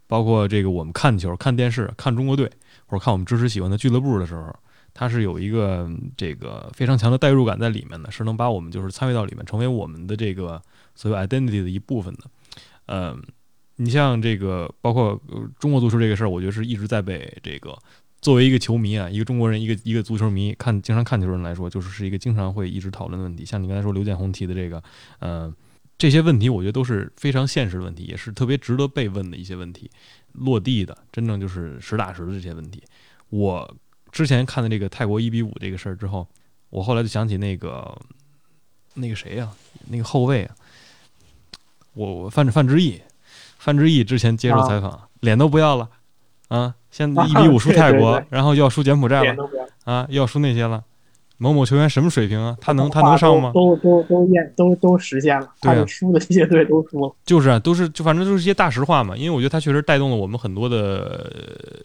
[0.05, 2.51] 包括这个我们看球、看电视、看中国队，
[2.85, 4.53] 或者看我们支持喜欢的俱乐部的时候，
[4.93, 10.61] 它是有一个这个非常强的代入感在里面的，是能把我们就是参与到里面，成为我们的这个
[10.93, 12.21] 所谓 identity 的一部分的，
[12.87, 13.19] 嗯。
[13.77, 15.19] 你像这个，包括、
[15.57, 17.75] 中国足球这个事儿，我觉得是一直在被这个
[18.21, 23.43] 作为一个球迷啊，一个中国人，一个一个足球迷，看经常看球人来说，就是是一个经常会一直讨论的问题。
[23.43, 24.81] 像你刚才说刘建宏提的这个，
[25.19, 25.51] 呃，
[25.97, 29.89] 这些问题，我觉得都是非常现实的问题，也是特别值得被问的一些问题，
[30.33, 32.83] 落地的，真正就是实打实的这些问题。
[33.29, 33.75] 我
[34.11, 36.27] 之前看的这个泰国一比五这个事儿之后，
[36.69, 37.99] 我后来就想起那个
[38.93, 39.51] 那个谁呀、
[39.87, 40.55] 那个后卫啊，
[41.93, 43.01] 我范范志毅。
[43.57, 45.87] 范志毅之前接受采访，脸都不要了
[46.47, 46.75] 啊！
[46.91, 49.35] 现在 一比五输泰国，对对对然后又要输柬埔寨了
[49.85, 50.83] 啊，又要输那些了。
[51.37, 52.55] 某某球员什么水平啊？
[52.61, 53.51] 他能他能上吗？
[53.51, 57.15] 都都都验都都实现了，对啊输的这些队都输了。
[57.25, 59.17] 就是啊，都是就反正都是一些大实话嘛。
[59.17, 61.79] 因为我觉得他确实带动了我们很多的呃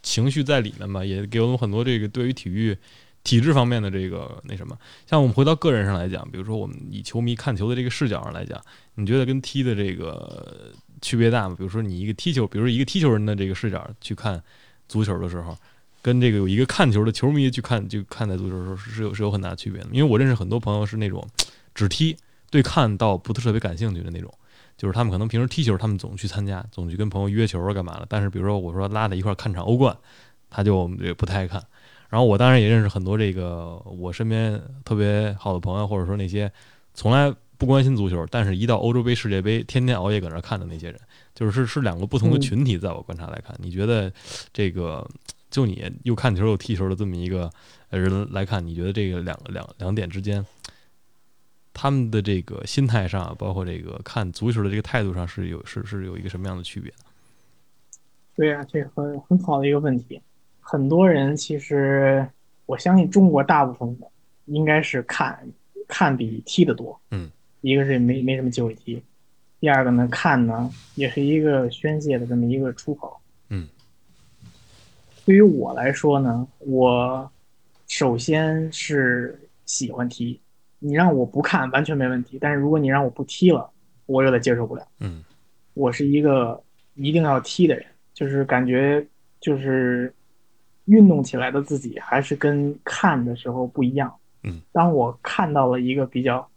[0.00, 2.76] 情绪在里面嘛，也给我们很多这个对于体育
[3.24, 4.76] 体制方面的这个那什么。
[5.06, 8.60] 像我们回到个人上来讲，比如说我们以球迷看球的这个视角上来讲，
[8.94, 11.54] 你觉得跟踢的这个区别大吗？
[11.58, 14.42] 比如说你一个踢球，比如说一个踢球人的这个视角去看
[14.88, 15.56] 足球的时候，
[16.02, 19.88] 跟这个有一个看球的球迷去看就看待足球的时候是有是有很大区别的。
[19.92, 21.26] 因为我认识很多朋友是那种
[21.74, 22.16] 只踢
[22.50, 24.32] 对看到不特别感兴趣的那种。
[24.76, 28.06] 就是他们可能平时踢球，他们总去参加，总去跟朋友约球干嘛的。
[28.08, 29.94] 但是比如说我说拉他一块看场欧冠，
[30.48, 31.62] 他就也不太爱看。
[32.08, 36.50] 然后我当然也认识很多这个我身边特别好的朋友，或者说那些
[36.94, 37.30] 从来
[37.60, 40.98] 不关心足球，但是一到欧洲杯、世界杯，天天熬夜搁那看的那些人，
[41.34, 42.78] 就是是是两个不同的群体。
[42.78, 44.10] 在我观察来看，你觉得
[44.50, 45.06] 这个
[45.50, 47.50] 就你又看球又踢球的这么一个
[47.90, 50.42] 人来看，你觉得这个两两两点之间？
[51.74, 56.90] 他们的这个心态上，包括这个看足球的这个态度上，是有是是有一个什么样的区别？
[58.34, 60.18] 对呀，这很很好的一个问题。
[60.60, 62.26] 很多人其实，
[62.64, 64.10] 我相信中国大部分的
[64.46, 65.46] 应该是看
[65.86, 66.98] 看比踢的多。
[67.10, 69.02] 嗯，一个是没没什么机会踢，
[69.58, 73.16] 第二个呢，看呢也是一个宣泄的这么一个出口。
[73.48, 73.68] 嗯，
[75.24, 77.30] 对于我来说呢，我
[77.86, 80.40] 首先是喜欢踢。
[80.82, 83.70] 你让我不看完全没问题，但是如果你让我不踢了，
[84.06, 84.88] 我有点接受不了。
[85.00, 85.22] 嗯，
[85.74, 86.58] 我是一个
[86.94, 89.06] 一定要踢的人，就是感觉
[89.40, 90.10] 就是
[90.86, 94.10] 运动起来的自己还是跟看的时候不一样。
[94.42, 96.49] 嗯，当我看到了一个比较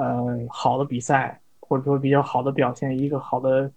[0.00, 3.70] 呃好的比赛，或者说比较好的表现，一个好的。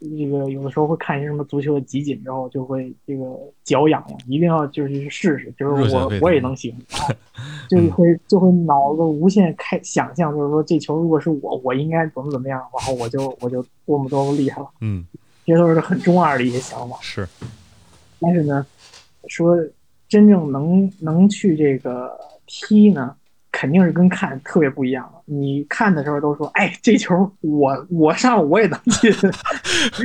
[0.00, 3.24] 这个有的时候会看一些什么足球的集锦，之后就会这个
[3.62, 6.76] 脚痒痒，一定要就是去试试，就是我我也能行，
[7.70, 14.68] 就会就会脑子无限开想象，就是说这球如果是我，我应该怎么怎么样，然后我就我就多么多么厉害了。
[14.80, 15.06] 嗯，
[15.46, 16.98] 这都是很中二的一些想法。
[17.00, 17.26] 是，
[18.20, 18.66] 但是呢，
[19.28, 19.56] 说
[20.06, 22.10] 真正能能去这个
[22.46, 23.16] 踢呢？
[23.56, 25.08] 肯定是跟看特别不一样。
[25.26, 29.12] 你看的时候都说：“哎，这球我我上我也能进。”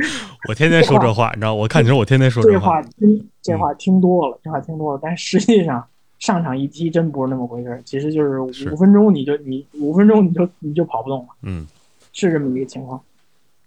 [0.48, 1.52] 我天天说这话，你知道？
[1.52, 2.80] 我看球我天天说这话。
[2.80, 5.00] 听这话听多了，这话听多了。
[5.02, 5.84] 但实际上
[6.20, 7.82] 上场一踢真不是那么回事。
[7.84, 11.28] 其实就是五分钟你就你五分钟你就你就跑不动了。
[11.42, 11.66] 嗯，
[12.12, 13.00] 是这么一个情况。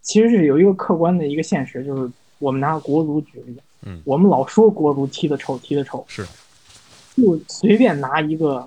[0.02, 3.58] 其实是有一个客观的一个现实，就是我们拿国足举例。
[3.86, 6.04] 嗯，我们老说国足踢的臭，踢的臭。
[6.08, 6.26] 是，
[7.18, 8.66] 就随便拿一个。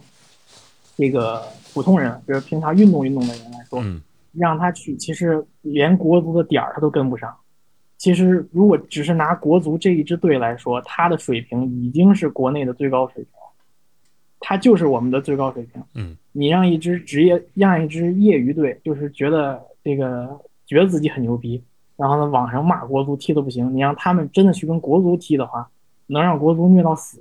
[0.97, 1.43] 这个
[1.75, 3.85] 普通人，比如平常运动运动的人来说，
[4.33, 7.35] 让他去，其实连国足的点儿他都跟不上。
[7.99, 13.33] 其实如果只是拿国足这一支队来说，他的水平已经是国内的最高水平，
[14.41, 15.83] 他就是我们的最高水平。
[15.95, 20.29] 嗯，你让一支职业，让一支业余队，就是觉得这个
[20.67, 21.63] 觉得自己很牛逼，
[21.97, 25.67] 然后呢网上骂国足踢的不行，你让他们真的去跟国足踢的话，
[26.07, 27.21] 能让国足虐到死。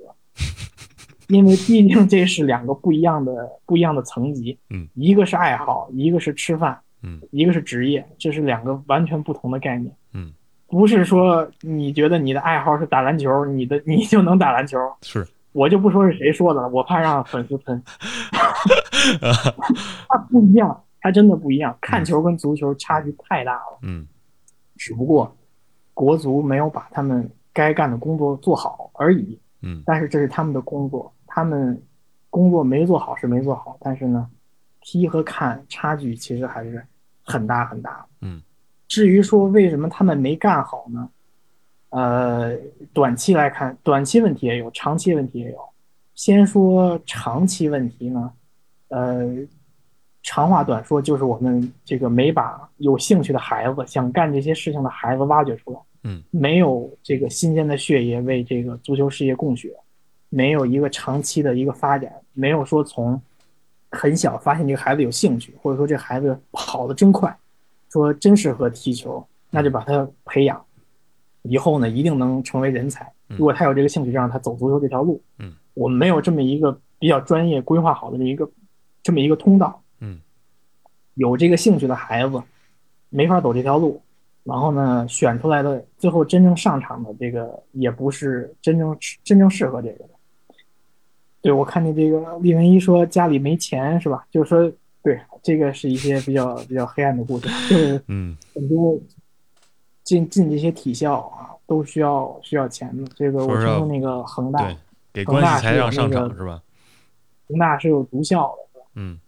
[1.27, 10.31] 因为毕竟这是两个不一样的不一样的层级，嗯，一个是爱好，一个是吃饭，嗯，一个是职业，这是两个完全不同的概念，嗯，
[10.67, 17.81] 不是说你觉得你的爱好是打篮球，你的你就能打篮球，是，我就不说是谁说的了，我怕让粉丝喷，
[20.07, 24.07] 他不一样，他真的不一样，看球跟足球差距太大了，嗯，
[24.75, 25.35] 只不过
[25.95, 31.11] 国足没有把他们该干的工作做好而已，嗯，但是这是他们的工作。
[31.35, 31.77] 他们
[32.29, 34.25] 工作没做好是没做好，但是呢，
[34.79, 36.81] 踢和看差距其实还是
[37.25, 38.05] 很大很大。
[38.21, 38.41] 嗯，
[38.87, 41.09] 至于说为什么他们没干好呢？
[41.89, 42.55] 呃，
[42.93, 45.57] 短期来看，短期问题也有，长期问题也有。
[46.13, 48.31] 先说长期问题呢，
[48.87, 49.35] 呃，
[50.23, 55.79] 长话短说，就是我们这个没把有兴趣的孩子、想干这些事情的孩子挖掘出来。
[56.03, 59.75] 嗯，没有这个新鲜的血液为这个足球事业供血。
[60.35, 63.19] 没有一个长期的一个发展，没有说从
[63.89, 67.33] 很小发现这个孩子有兴趣，或者说这孩子跑得真快，
[67.89, 70.61] 说真适合踢球，那就把他培养，
[71.43, 73.09] 以后呢一定能成为人才。
[73.27, 75.23] 如果他有这个兴趣，就让他走足球这条路。
[75.39, 78.45] 嗯，我们没有这么一个比较专业规划好的一个
[79.01, 79.81] 这么一个通道。
[80.01, 80.19] 嗯，
[81.13, 82.43] 有这个兴趣的孩子
[83.07, 84.01] 没法走这条路，
[84.43, 90.09] 然后呢选出来的最后真正上场的这个也不是真正真正适合这个的。
[91.45, 94.25] 对，我看见这个李文一说家里没钱是吧？
[94.31, 94.71] 就是说，
[95.03, 98.99] 对，这个是一些比较比较黑暗的故事，就是嗯，很多
[100.03, 103.07] 进进这些体校啊，都需要需要钱的。
[103.15, 104.75] 这个我听说那个恒大，对，
[105.13, 106.59] 给关系才让上场是吧？
[107.47, 109.19] 恒大是有毒校的，嗯，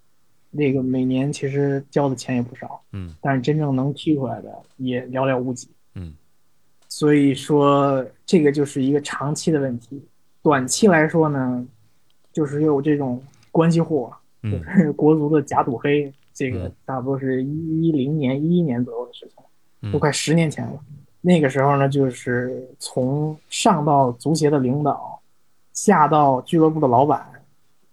[0.49, 6.15] 那个每年其实交的钱也不少，嗯，但是真正能踢出来的也寥寥无几，嗯，
[6.89, 10.03] 所以说这个就是一个长期的问题。
[10.41, 11.63] 短期来说呢，
[12.37, 13.19] 就是有这种
[13.51, 14.07] 关系户，
[14.43, 19.43] 就嗯是国足的假赌黑，这个嗯差不多是一零年、一一年左右的事情，
[19.81, 20.79] 嗯都快十年前了。
[21.19, 25.19] 那个时候呢，就是从上到足协的领导，
[25.73, 27.27] 下到俱乐部的老板，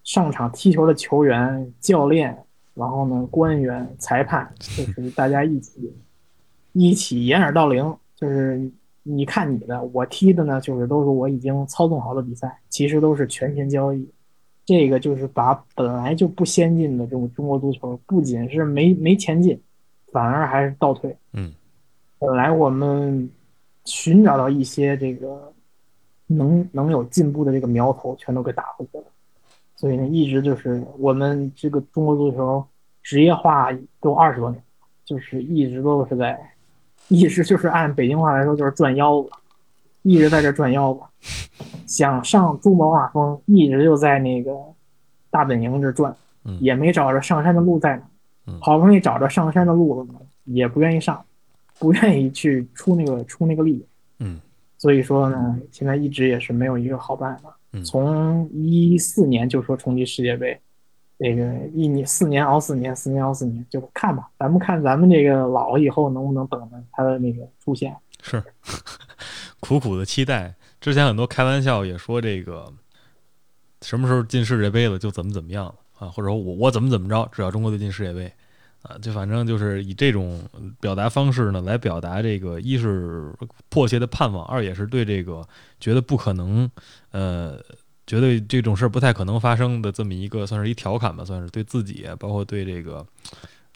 [0.02, 2.36] 上场踢球的球员、教练，
[2.74, 5.90] 然后呢，官员、裁判，就是大家一起
[6.74, 8.70] 一起掩耳盗铃，就是
[9.04, 14.06] 你看你的，我踢的呢，就是都是我已经操纵好的比赛，其实都是权钱交易。
[14.64, 19.60] 这个就是把本来就不先进的这种中国足球，不仅是没没前进，
[20.12, 21.16] 反而还是倒退。
[21.32, 21.52] 嗯
[22.18, 23.28] 本来我们
[23.84, 25.52] 寻找到一些这个
[26.26, 29.04] 能能有进步的这个苗头，全都给打回去了。
[29.76, 32.64] 所以呢，一直就是我们这个中国足球
[33.02, 33.68] 职业化
[34.00, 34.62] 都二十多年，
[35.04, 36.40] 就是一直都是在，
[37.08, 39.30] 一直就是按北京话来说就是转腰子，
[40.04, 41.08] 一直在这转腰吧，
[41.86, 44.52] 想上珠穆朗玛峰，一直就在那个
[45.30, 46.14] 大本营这转
[46.44, 48.02] 嗯，也没找着上山的路在哪
[48.46, 48.58] 嗯。
[48.60, 50.14] 好不容易找着上山的路了呢，
[50.44, 51.24] 也不愿意上，
[51.78, 53.84] 不愿意去出那个出那个力。
[54.18, 54.40] 嗯
[54.76, 57.56] 所以说呢，现在一直也是没有一个好办法。
[57.72, 60.60] 嗯从一四年就说冲击世界杯，
[61.16, 67.96] 那个一年四年熬四年，四年熬四年，就看吧，咱们看咱们这个老了以后能不能等着他的那个出现。
[68.22, 68.42] 是
[69.64, 70.54] 苦苦的期待。
[70.78, 72.70] 之前很多开玩笑也说这个
[73.80, 78.30] 什么时候进世界杯了就怎么怎么样了啊，或者说我我怎么怎么着，只要中国队进世界杯
[78.82, 80.42] 啊，就反正就是以这种
[80.78, 83.32] 表达方式呢来表达这个，一是
[83.70, 85.42] 迫切的盼望，二也是对这个
[85.80, 86.70] 觉得不可能，
[87.10, 87.58] 呃，
[88.06, 93.06] 觉得这种事儿不太可能发生的这么一个算是一调侃吧，算是对自己，包括对这个。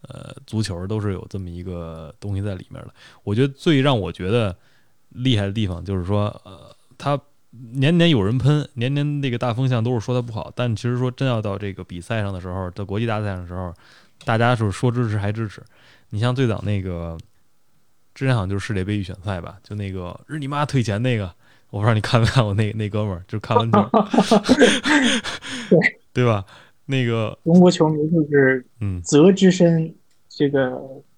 [0.03, 2.95] 呃，足球都是有这么一个东西在里面的。
[3.25, 4.57] 我觉得最让我觉得
[5.11, 7.19] 厉害的地方就是说，呃，他
[7.73, 13.73] 年年有人喷，年年那个大风向都是说他不好，但其实说真要到这个比赛上的时候，到国际大赛上的时候，
[14.25, 15.63] 大家是说支持还支持。
[16.11, 17.17] 你像最早那个
[18.15, 21.31] 之前好像就是世界杯预选赛吧，就那个日你妈退钱那个，
[21.71, 23.91] 我不知道你看没看过那那哥们儿，就看完球，
[25.71, 25.79] 对
[26.13, 26.45] 对吧？
[26.87, 29.95] 那个 中国球迷就是嗯，责之深，
[30.29, 30.71] 这个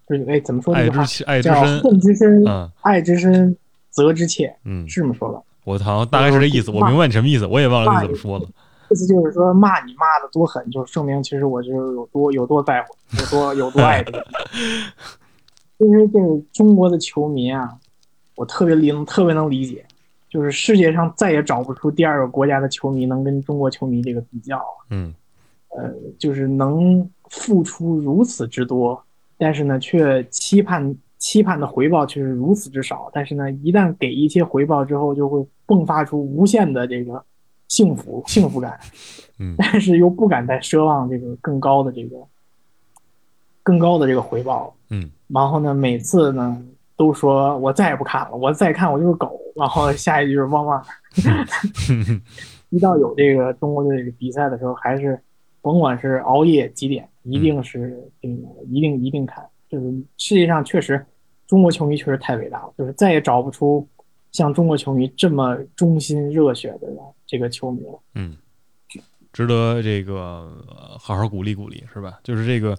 [0.07, 0.73] 就是哎怎么说？
[0.73, 3.55] 爱之爱之叫深，恨之深，嗯爱之深，
[3.91, 5.41] 责之切，嗯，是这么说吧？
[5.63, 8.45] 我好像大概是这意思，我明白你什么意思，我也忘了你怎么说了。
[8.89, 14.25] 意思就是说骂你骂的多狠，就证明其实我就是有多有多在乎，有多有多爱这个。
[15.77, 17.69] 其实这个中国的球迷啊，
[18.35, 19.85] 我特别理特别能理解，
[20.29, 25.13] 就是世界上再也找不出第二个国家的球迷能跟中国球迷这个比较，嗯
[25.69, 29.01] 呃就是能付出如此之多，
[29.37, 33.09] 但是呢，却期盼期盼的回报却是如此之少。
[33.13, 37.23] 但是呢，一旦给一些回报之后，就会迸发出无限的这个
[37.67, 38.79] 幸福幸福感。
[39.39, 42.17] 嗯 但是又不敢再奢望这个更高的这个
[43.63, 44.75] 更高的这个回报。
[44.89, 46.61] 嗯然后呢，每次呢
[46.97, 49.39] 都说我再也不看了，我再看我就是狗。
[49.55, 50.83] 然后下一句就是汪汪。
[52.69, 55.21] 一到有这个中国队比赛的时候，还是
[55.61, 58.35] 甭管是熬夜几点，一定是这个
[58.69, 59.45] 一定一定看。
[59.71, 59.85] 就是
[60.17, 61.03] 世界上确实，
[61.47, 63.87] 中国球迷确实太伟大了，就是再也找不出
[64.33, 66.87] 像中国球迷这么忠心热血的
[67.25, 67.99] 这个球迷了。
[68.15, 68.35] 嗯，
[69.31, 70.51] 值得这个
[70.99, 72.19] 好好鼓励鼓励，是吧？
[72.21, 72.77] 就是这个，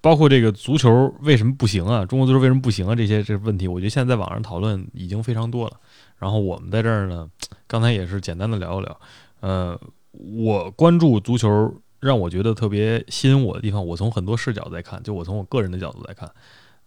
[0.00, 2.06] 包括这个足球为什么不行啊？
[2.06, 2.94] 中国足球为什么不行啊？
[2.94, 5.78] 这些这问题，我觉得现在在网上讨论已经非常多了。
[6.16, 7.28] 然后我们在这儿呢，
[7.66, 9.00] 刚才也是简单的聊一聊。
[9.40, 9.78] 呃，
[10.12, 11.74] 我关注足球，
[12.04, 16.30] 让我觉得特别吸引我的地方，我从很多视角在看，就我从我个人的角度来看，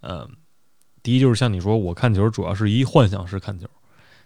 [0.01, 0.29] 呃，
[1.01, 3.67] 第一就是像你说，我看球主要是以幻想式看球。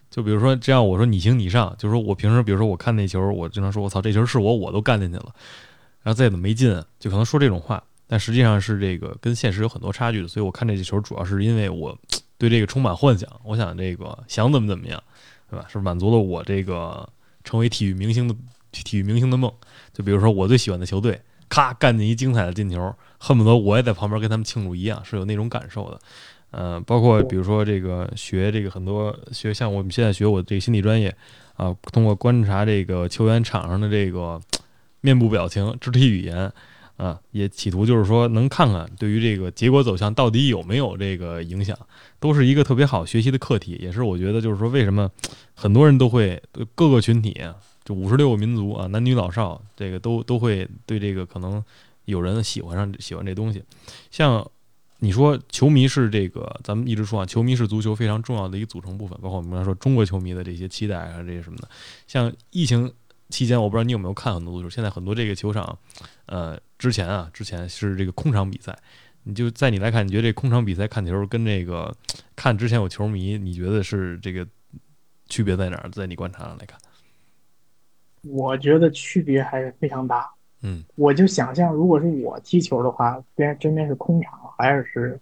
[0.10, 5.34] 就比如说这样，我说你行你上，就是说我平时比如说我看那球，我经常说我操这球是我我都干进去了，
[6.04, 11.98] 然后再怎么没进，就可能说这种话，但实际上是这个跟现实有很多差距的，所以我看这球主要是因为我
[12.38, 15.02] 对这个充满幻想，我想这个想怎么怎么样，
[15.50, 15.66] 对吧？
[15.72, 17.08] 是满足了我这个
[17.46, 18.36] 成为体育明星的
[18.72, 19.50] 体育明星的梦。
[19.94, 26.00] 就比如说我最喜欢的球队，咔干进一精彩的进球，恨不得我也在旁边跟他们庆祝一样，是有那种感受的。
[26.52, 31.16] 呃，包括比如说这个学这个很多学，像我们现在学我这个心理专业
[31.56, 34.38] 啊，通过观察这个球员场上的这个
[35.00, 36.52] 面部表情、肢体语言
[36.98, 41.78] 啊，也企图就是说能看看对于这个结果走向到底有没有这个影响，
[42.20, 45.10] 都是一个特别好学习的课题，也是我觉得就是说为什么
[45.54, 46.42] 很多人都会
[46.76, 47.42] 各个群体
[47.84, 51.64] 就五十六个民族啊，男女老少这个都都会对这个可能
[52.06, 53.64] 有人喜欢上喜欢这东西，
[54.10, 54.50] 像。
[55.04, 61.68] 你说球迷是这个，咱们一直说啊，球迷是足球非常重要的一个组成部分，包括我们刚才说中国球迷的这些期待啊，这些什么的。
[62.06, 62.94] 像疫情
[63.30, 65.76] 期间，我不知道你有没有看很多足球，现在很多这个球场，
[66.28, 68.78] 呃，之前啊，之前是这个空场比赛，
[69.24, 71.92] 你就在你来看，你觉得这空场比赛看球跟这个
[72.36, 74.48] 看之前有球迷，你觉得是这个
[75.30, 75.90] 区别在哪儿？
[75.90, 76.80] 在你观察上来看，
[78.24, 80.30] 我觉得区别还是非常大。
[80.64, 85.20] 嗯，我就想象，如果是我踢球的话，边真边是空场，还是是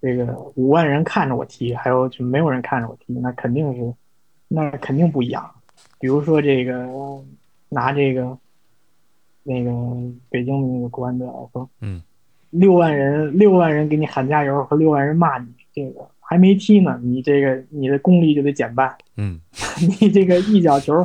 [0.00, 3.92] 这个五万人看着我踢，还有就没有人看着我踢，那肯定是，
[4.46, 5.50] 那肯定不一样。
[5.98, 6.88] 比如说这个
[7.68, 8.38] 拿这个
[9.42, 9.72] 那个
[10.28, 12.00] 北京的那个国安队来说，嗯，
[12.50, 18.96] 六万人六万人给你喊加油和六万人骂你，这个还没踢呢，你这个你的功力就得减半。
[19.16, 19.40] 嗯，
[20.00, 21.04] 你这个一脚球。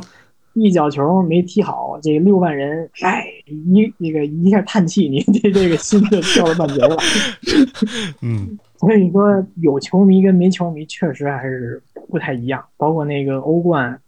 [0.58, 6.96] 一脚球没踢好，这六万人，哎，一那个一下叹气，你 这这个心就掉了半截了。
[8.22, 12.64] 嗯，所以说有球迷跟没球迷确实还是不太一样。
[12.78, 14.00] 包括那个欧冠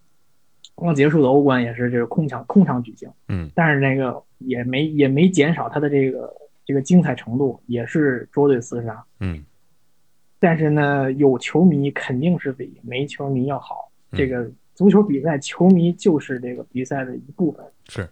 [0.74, 6.34] 刚结束的欧冠也是这个空场空场举行，嗯，但是那个也没也没减少他的这个
[6.64, 9.04] 这个精彩程度，也是捉对厮杀。
[9.20, 9.44] 嗯，
[10.40, 13.90] 但是呢，有球迷肯定是比没球迷要好。
[14.12, 14.50] 这个。
[14.78, 17.66] 足球比赛，球迷就是这个比赛的一部分。
[17.88, 18.08] 是，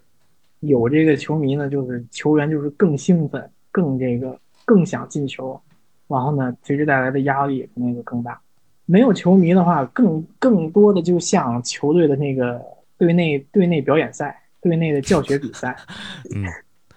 [0.59, 5.61] 有这个球迷呢，就是球员就是更兴奋，更这个更想进球，
[6.09, 8.41] 然后呢，随之带来的压力肯定就更大。
[8.85, 12.61] 没有球迷的话，更更多的就像球队的那个
[12.99, 15.77] 队内队内表演赛、队内的教学比赛。
[16.35, 16.43] 嗯，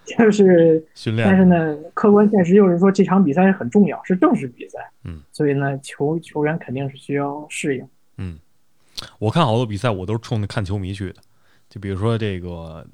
[0.04, 1.28] 就是训练。
[1.28, 4.80] 但是呢，客观现实就是说这场比赛是很重要，是正式比赛。
[5.06, 7.88] 嗯，所以呢，球球员肯定是需要适应。
[9.20, 11.22] 我看好多比赛，我都是冲着看球迷去的。
[11.70, 12.86] 就比如说这个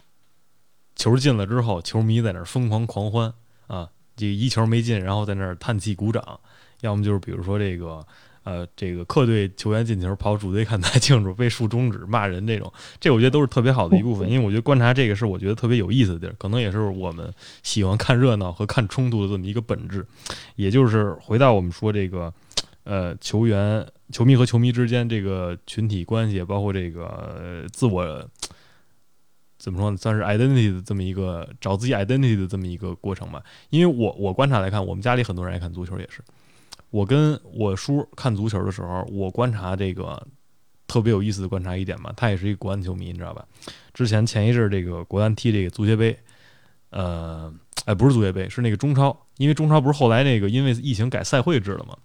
[0.96, 3.34] 球进了之后，球迷在那儿疯狂狂欢
[3.68, 6.22] 啊，这一球没进，然后在那儿叹气鼓掌；
[6.82, 8.06] 要么就是比如说这个
[8.44, 14.30] 呃，这个客队球员进球，跑主队看台 庆祝，被竖中指骂人这种，这我觉得都是特别好的一部分。
[14.30, 17.34] 因为我觉得观察这个是我觉得特别有意思的地儿，可能也是我们
[17.64, 20.06] 喜欢看热闹和看冲突的这么一个本质。
[20.58, 22.32] 也就是回到我们说这个
[22.86, 23.86] 呃球员。
[24.12, 28.06] 球迷和球迷之间这个群体关系，包括这个自我
[29.58, 33.44] 怎么说呢，算是 identity 的这么一个找自己 identity 的这么一个过程吧。
[33.72, 36.22] 因为我我观察来看，我们家里很多人爱看足球，也是
[36.92, 40.22] 我跟我叔看足球的时候，我观察这个
[40.86, 43.44] 特别有意思的观察一点嘛，他也是一个国安球迷，你知道吧？
[43.92, 46.16] 之前前一阵这个国安踢这个足协杯，
[46.92, 47.52] 呃，
[47.86, 51.98] 哎，不是足协杯，是那个中超，因为中超不是后来那个因为疫情改赛会制了吗？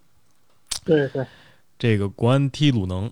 [0.85, 1.25] 对对。
[1.79, 3.11] 这个国安踢鲁能，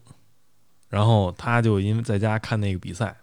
[0.90, 3.16] 然后他就因为在家看那个比赛，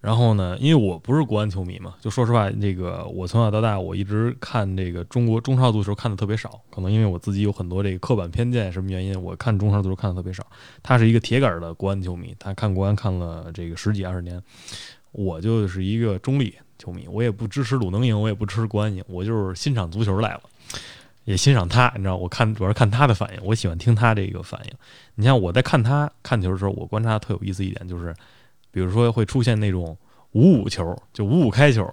[0.00, 10.44] 然后呢，因为我不是国安球迷嘛，就说实话，这个我从小到大我一直看这个中国中超足球看的特别少，可能因为我自己有很多这个刻板偏见，什么原因，我看中超足球看的特别少。
[10.82, 14.42] 他是一个铁杆的国安球迷，他看国安看了这个十几二十年，
[15.12, 20.42] 我就是一个中立球迷，我也不支持鲁能赢，我也不支持国安赢，我就是欣赏足球来了。
[21.24, 24.72] 也欣赏他，你知道，我看主要是看他的反应，我喜欢听他这个反应。
[25.14, 28.14] 你像我在看他看球的时候，我观察特有意思一点就是，
[28.70, 29.96] 比如说会出现那种
[30.32, 31.84] 五五球，就五五开球。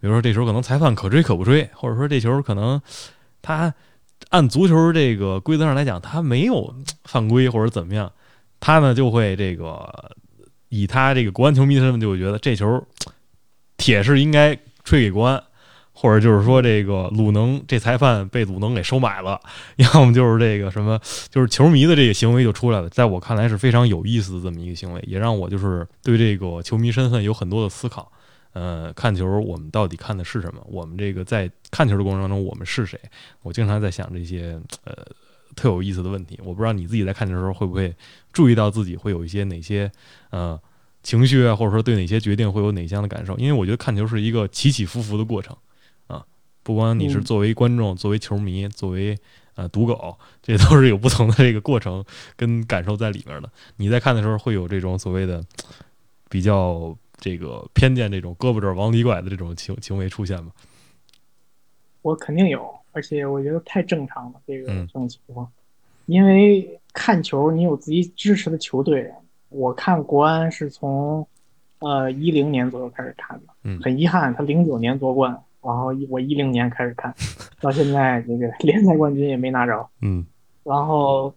[0.00, 2.80] 比如说这时候可能裁判可追可不追，或者说这球可能
[3.42, 3.74] 他
[4.30, 6.72] 按足球这个规则上来讲他没有
[7.04, 8.10] 犯规或者怎么样，
[8.60, 10.16] 他呢就会这个
[10.68, 12.86] 以他这个国安球迷的身份就会觉得这球
[13.76, 15.42] 铁是应该吹给国安。
[16.00, 19.40] 或者就是说，这个鲁能这裁判被鲁能给收买了，
[19.76, 20.96] 要么就是这个什么，
[21.28, 22.88] 就是球迷的这个行为就出来了。
[22.88, 28.12] 在我看来是非常有意思的这么一个行为，也让我就是对这个球迷身份有很多的思考。
[28.52, 30.64] 呃，看球我们到底看的是什么？
[30.68, 32.96] 我们这个在看球的过程当中，我们是谁？
[33.42, 34.94] 我经常在想这些呃
[35.56, 36.38] 特有意思的问题。
[36.44, 37.92] 我不知道你自己在看球的时候会不会
[38.32, 39.90] 注意到自己会有一些哪些
[40.30, 40.56] 呃
[41.02, 43.36] 情绪啊，或者说对哪些决定会有哪些样的感受？
[43.36, 45.56] 因为我觉得看球是一个起起伏伏的过程。
[46.68, 49.16] 不光你是作为观众、作为球迷、作为
[49.54, 52.04] 呃赌狗，这都是有不同的这个过程
[52.36, 53.50] 跟感受在里面的。
[53.76, 55.42] 你在看的时候，会有这种所谓的
[56.28, 60.52] 比较这个偏见、这种胳膊肘往里拐的这种行行为出现吗？
[62.02, 65.50] 我肯定有，而且我觉得太正常了，这个这种情况。
[66.04, 69.10] 因为看球，你有自己支持的球队。
[69.48, 71.26] 我看国安是从
[71.78, 75.42] 呃一零年左右开始看的，嗯，很遗憾，他零九年夺冠。
[75.62, 77.14] 然后我一零年开始看，
[77.60, 79.86] 到现在这个 联赛冠军也没拿着。
[80.00, 80.24] 嗯，
[80.64, 81.34] 然后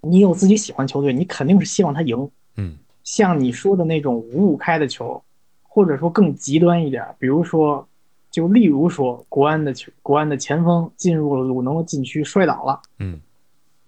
[0.00, 2.30] 你有自己喜欢球队，你肯定是希望他赢。
[2.56, 5.22] 嗯，像你说的那种五五开的球，
[5.62, 7.86] 或者说更极端一点，比如说
[8.30, 13.20] 就例如说，国安的球，国安的前锋进入了鲁能的禁区摔倒了，嗯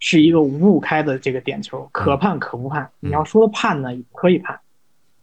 [0.01, 2.83] 是一个五五开的这个点球，可判可不判。
[3.03, 4.59] 嗯你要说判呢，可以判，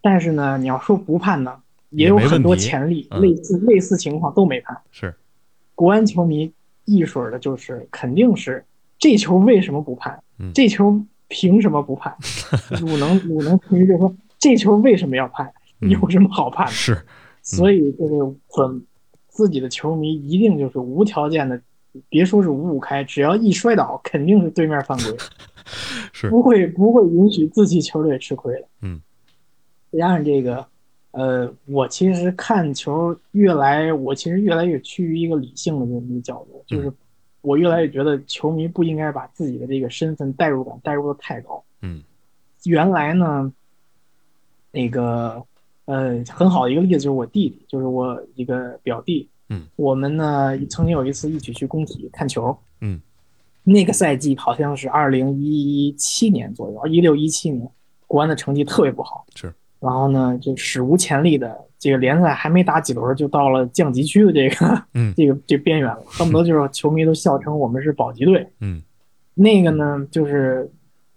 [0.01, 4.77] 但是呢，你要说不判呢，也有很多潜力，嗯类似类似情况都没判。
[4.91, 5.13] 是，
[5.75, 6.51] 国安球迷
[6.85, 8.63] 一水儿的就是肯定是
[8.97, 10.21] 这球为什么不判？
[10.37, 12.15] 嗯这球凭什么不判？
[12.81, 15.51] 鲁能鲁能球迷就说这球为什么要判？
[15.81, 16.71] 嗯有什么好判的？
[16.71, 17.05] 是，
[17.41, 18.85] 所以这个很
[19.27, 21.61] 自己的球迷一定就是无条件的，
[22.09, 25.15] 别说是五五开，只要一摔倒，肯定是对面犯规，
[26.11, 28.67] 是不会不会允许自己球队吃亏的。
[28.81, 28.99] 嗯，
[29.91, 30.67] 再加上这个，
[31.12, 36.91] 呃，我其实看球越来，我其实越来越趋于一个理性的这么一个角度，就是
[37.41, 41.64] 我越来越觉得球迷不应该把自己的这个身份代入感代入的太高。
[41.82, 42.03] 嗯
[42.66, 43.51] 原来呢，
[44.72, 45.41] 那个
[45.86, 49.28] 呃，很好的一个例子就是我弟弟，就是我一个表弟。
[49.47, 52.55] 嗯，我们呢曾经有一次一起去工体看球。
[52.82, 53.01] 嗯，
[53.64, 57.68] 那个赛季好像是二零一七年左右，一六一七年，
[58.05, 59.26] 国安的成绩特别不好。
[59.34, 59.51] 是。
[59.80, 68.45] 然后呢，就史无前例的这个联赛还没打几轮就到了降级区的这个嗯这个这边缘了，恨不得就是球迷都笑称我们是保级队。
[68.59, 68.82] 嗯
[69.34, 70.69] 那个呢，就是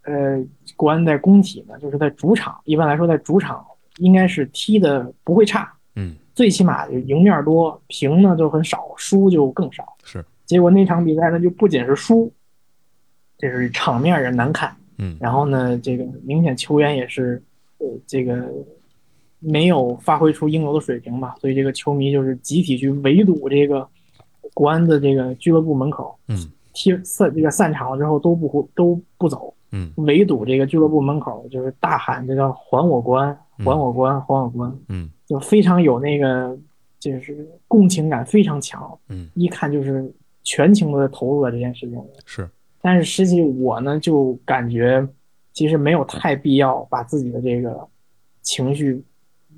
[0.04, 0.40] 呃，
[0.76, 3.64] 国安在工体呢，就是在主场，一般来说在主场
[3.98, 9.84] 应该是踢的不会差，嗯最起码就赢面多，平呢就很少，输就更少。
[10.04, 12.32] 是，结果那场比赛呢，就不仅是输，
[13.36, 17.42] 这是场面也难看，嗯然后呢，这个明显球员也是
[17.82, 18.50] 呃这个
[19.40, 23.86] 没有发挥出应有的水平吧，所以这个球迷就是集体去围堵这个
[24.54, 26.16] 国安的这个俱乐部门口。
[26.28, 33.28] 嗯踢散这个散场了之后都不回都不走，嗯围堵这个俱乐部门口，就是大喊这叫“还我国安，
[33.58, 36.58] 嗯还我国安，还我国安嗯”，就非常有那个
[36.98, 40.10] 就是共情感非常强，嗯一看就是
[40.44, 42.08] 全情的投入了这件事情里。
[42.24, 42.48] 是，
[42.80, 45.06] 但是实际我呢就感觉
[45.52, 47.86] 其实没有太必要把自己的这个
[48.42, 49.02] 情绪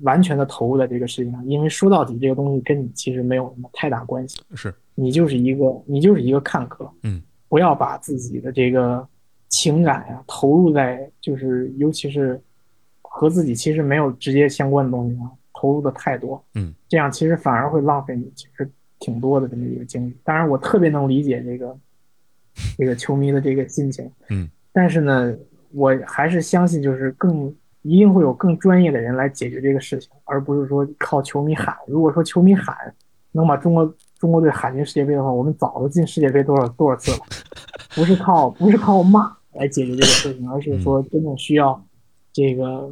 [0.01, 4.39] 完全的投入在这个事情上，因为说到底这个东西跟你其实没有什么太大关系。
[4.53, 9.07] 是，你就是一个你就是一个看客，嗯，不要把自己的这个
[9.47, 12.39] 情感呀投入在就是尤其是
[13.01, 18.69] 和自己其实没有直接相关的东西上投入的太多，嗯，这样其实反而会浪费你其实
[18.99, 20.15] 挺多的这么一个精力。
[20.25, 21.77] 当然，我特别能理解这个
[22.77, 25.33] 这个球迷的这个心情，嗯，但是呢，
[25.75, 27.53] 我还是相信就是更。
[27.87, 31.77] 一定会有更专业的人来解决这个事情，而不是说靠球迷喊。
[31.85, 32.75] 如果说球迷喊
[33.31, 37.17] 能把中国中国队喊进世界杯的话，我们早都进世界杯多少多少次了。
[37.93, 41.79] 不是靠不是靠骂来解决这个事情，而是说真正需要
[42.33, 42.91] 这个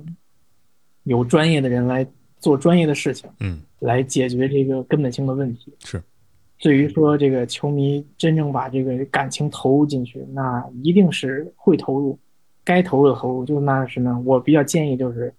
[1.06, 2.06] 有专业的人来
[2.38, 5.74] 做专业的事情，嗯来解决这个根本性的问题。
[5.84, 6.00] 是。
[6.60, 12.20] 至于说这个球迷真正把这个感情投入进去，那一定是会投入，
[12.64, 13.45] 该投入的投入。
[13.45, 15.34] 就那什么，我比较建议就是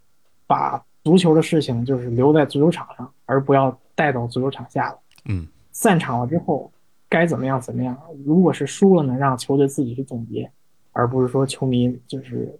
[0.46, 4.98] 把足球的事情就是留在足球场上，而不要带到足球场下了。
[5.26, 6.70] 嗯散场了之后
[7.08, 7.98] 该怎么样怎么样。
[8.24, 10.50] 如果是输了呢，让球队自己去总结，
[10.92, 12.56] 而不是说球迷就是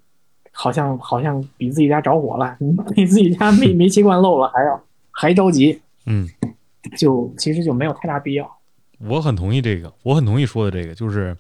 [0.51, 2.57] 好像好像比自己家着火了，
[2.95, 6.29] 比自己家煤煤气罐漏了还要还着急，嗯，
[6.99, 8.59] 就其实就没有太大必要。
[8.99, 11.37] 我很同意这个，我很同意说的这个，就是，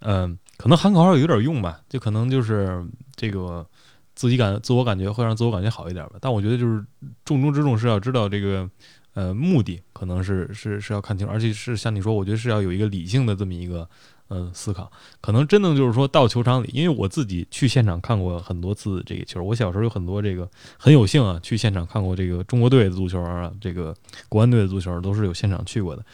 [0.00, 2.84] 嗯、可能喊口号有点用吧，就可能就是
[3.14, 3.66] 这个
[4.14, 6.12] 自己感自我感觉会让自我感觉好一点吧。
[6.20, 6.84] 但我觉得就是
[7.24, 8.68] 重中之重是要知道这个
[9.14, 13.86] 呃目的，可能是是是要看清楚，而且是像你说，我觉得是要有一个理性的这么一个
[14.28, 14.90] 呃思考。
[15.20, 20.48] 可能真的就是说到球场里，因为我自己去现场看过很多次这个球，我小时候有很多这个
[20.78, 23.94] 很有幸啊去现场看过这个中国队的足球啊，这个
[24.28, 26.04] 国安队的足球都是有现场去过的。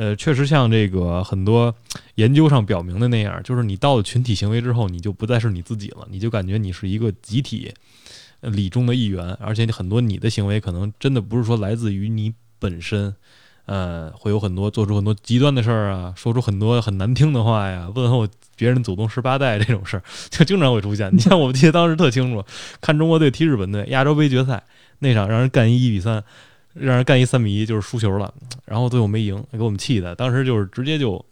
[0.00, 1.74] 呃，确实像这个很多
[2.14, 7.70] 研究上表明的那样，就是你到了群体行为之后，你就不再是你自己了，你就感觉你是一个集体
[8.40, 13.14] 呃里中的一员，而且很多你的行为可能真的不是说来自于你本身，
[13.66, 18.26] 呃，会有很多做出很多极端的事儿啊，说出很多很难听的话呀，问候
[18.56, 21.14] 别人祖宗十八代这种事儿， 就经常会出现。
[21.14, 22.42] 你像我记得当时特清楚，
[22.80, 24.62] 看中国队踢日本队亚洲杯决赛
[25.00, 26.24] 那场，让人干一比三。
[26.72, 28.32] 让人干一三比一，就是输球了，
[28.64, 30.14] 然后最后没赢，给我们气的。
[30.14, 31.24] 当时就是直接就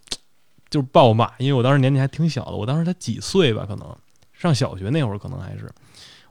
[0.69, 3.97] 就是暴骂，因为我当时年纪还挺小的，我当时才几岁吧，可能
[4.33, 5.71] 上小学那会儿，可能还是，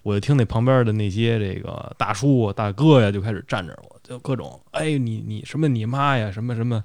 [0.04, 6.84] 我就听那旁边的那些这个大叔大哥呀，就开始站着我，就各种哎你你什么你妈呀，什么什么，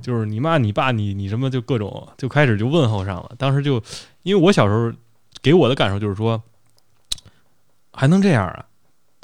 [0.00, 3.32] 就是你妈你爸你你什么，就各种就开始就问候上了。
[3.36, 3.82] 当时就
[4.22, 4.92] 因为我小时候
[5.42, 6.40] 给我的感受就是说，
[7.92, 8.64] 还能这样啊？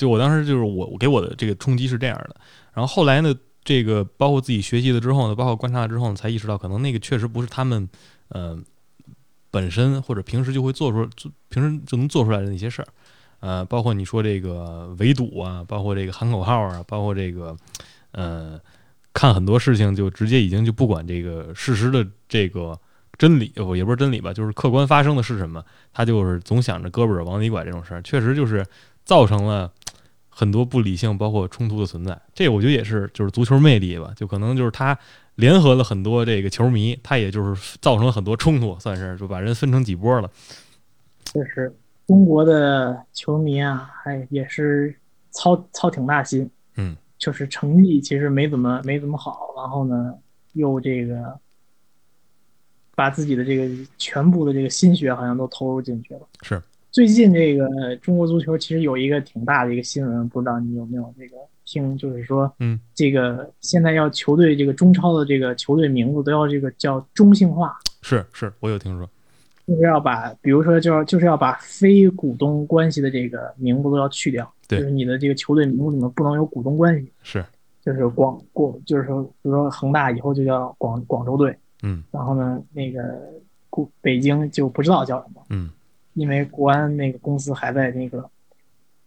[0.00, 2.36] 就我当时就是我我给我的这个冲击是这样的，
[2.72, 7.86] 然后后来呢，这个包括自己学习了之后呢，包括观察了之后呢，才意识到可能那个确实不是他们
[8.28, 8.58] 呃
[9.50, 11.06] 本身或者平时就会做出
[11.50, 12.88] 平时就能做出来的那些事儿。
[13.40, 17.56] 呃，包括你说这个围堵啊，包括这个喊口号啊，包括这个
[18.12, 18.58] 呃
[19.12, 22.78] 看很多事情就直接已经就不管这个事实的这个
[23.18, 28.64] 真理，呃也不是真理吧，就是客观发生的是什么，他就是总想着胳膊肘往里拐这种事儿，确实就是
[29.04, 29.72] 造成了
[30.40, 32.18] 很多不理性，包括冲突的存在。
[32.32, 34.98] 这我觉得也是就是足球魅力吧，就可能就是他
[35.34, 40.30] 联合了很多这个球迷，他也就是造成了很多冲突，算是就把人分成几波了。
[41.26, 41.70] 确实，
[42.06, 44.96] 中国的球迷啊，哎也是
[45.30, 50.14] 操操挺大心，嗯，就是成绩其实没怎么没怎么好，然后呢，
[50.54, 51.38] 又这个
[52.94, 53.68] 把自己的这个
[53.98, 56.20] 全部的这个心血好像都投入进去了。
[56.40, 69.08] 是最近这个中国足球其实有一个挺大的一个新闻，不知道你有没有这个听，就是说，嗯，这个现在要球队这个中超的这个球队名字都要这个叫中性化，是是，我有听说。
[69.66, 77.44] 就是要把，比如说，就要就是要把非股东关系的这个名字都要去掉，对就是你的这个球队名字里面不能有股东关系，是，
[77.80, 83.00] 就是广过，就是说，比如说恒大以后就叫广广州队，嗯然后呢，那个
[83.68, 85.70] 国北京就不知道叫什么，嗯
[86.14, 88.28] 因为国安那个公司还在那个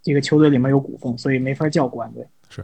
[0.01, 2.25] 这个球队里面有股份，所以没法叫国安队。
[2.49, 2.63] 是，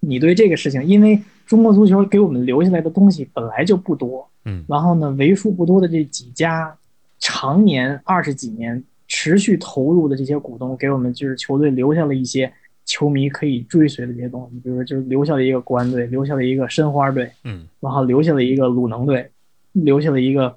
[0.00, 6.76] 你对这个事情，因为中国足球给我们留下来的东西本来就不多，嗯然后呢，为数不多的这几家
[7.18, 12.52] 常年二十几年持续投入的这些股东，给我们就是球队留下了一些
[12.84, 19.30] 球迷可以追随的这些东西，比如说就是留下了一个国安队，留下了一个申花队，嗯然后留下了一个鲁能队，
[19.72, 20.56] 留下了一个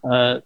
[0.00, 0.42] 呃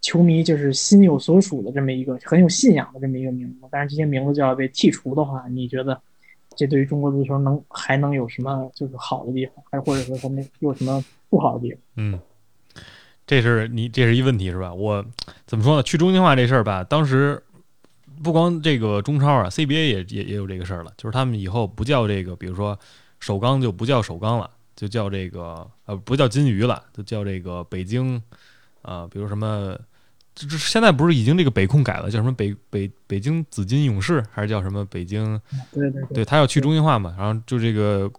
[0.00, 3.66] 球迷就是心有所属的这么一个很有信仰的这么一个名字。
[3.70, 6.00] 但是这些名字就要被剔除的话，你觉得
[6.56, 11.80] 这对于中国足球能还能有什么就是好的地方，还或者说他们有什么不好的地方？
[11.96, 12.20] 嗯，
[13.26, 14.72] 这是你这是一问题是吧？
[14.72, 15.04] 我
[15.46, 15.82] 怎么说呢？
[15.82, 17.42] 去中心化这事儿吧，当时
[18.22, 22.78] 不光这个中超啊，CBA 也也也有这个事儿了，就是他们以后不叫这个，比如说
[23.18, 28.22] 首钢就不叫首钢了，就叫这个呃不叫金鱼了，就叫这个北京
[28.84, 29.76] 啊、比如什么。
[30.36, 38.10] 这这现在不是已经这个北控改了，叫什么北北北京紫金勇士，还是叫什么北京对对对他要去中心化嘛，然后就这个，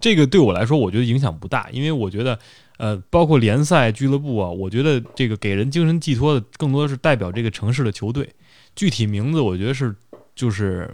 [0.00, 2.38] 这个对我来说，我觉得影响不大，因为我觉得，
[2.78, 8.26] 呃，包括联赛、俱乐部啊，我觉得这个给人精神寄托的，更多的是代表这个城市的球队，
[8.74, 9.94] 具体名字我觉得是
[10.34, 10.90] 就是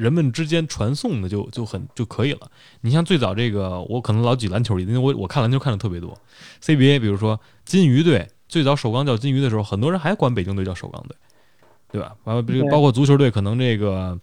[0.00, 2.50] 人们之间传送的就就很就可以了。
[2.80, 6.18] 你像最早这个，我可能老举篮球例子，因为我我看篮球看的特别多
[6.62, 11.14] ，CBA 比如说金鱼队，最早首钢叫金鱼的时候，很多人还管北京队叫首钢队，
[11.92, 12.16] 对吧？
[12.24, 14.18] 完了，这个包括足球队，可能这个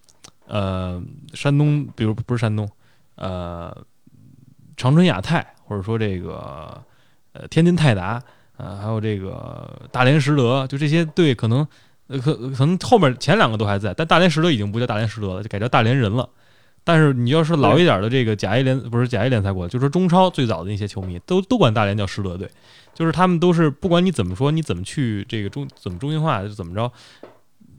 [0.48, 1.00] 呃
[1.34, 2.68] 山东，比如不是山东，
[3.16, 3.86] 呃
[4.76, 6.84] 长春亚泰，或者说这个
[7.34, 8.20] 呃天津泰达，
[8.58, 11.66] 呃还有这个大连实德，就这些队可能呃
[12.08, 16.30] 可可能后面前两个都还在，但大连实德已经不叫大连实德了，就改叫大连人了。
[16.84, 22.50] 但是你要是老一点的这个甲 A 联不是甲 A 联赛过，就是说中超最早的那些球迷都都管大连叫实德队，
[22.94, 26.90] 就是他们都是不管你怎么说，你怎么去这个中怎么中心化就怎么着，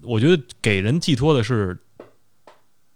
[0.03, 1.79] 我觉得给人寄托的是，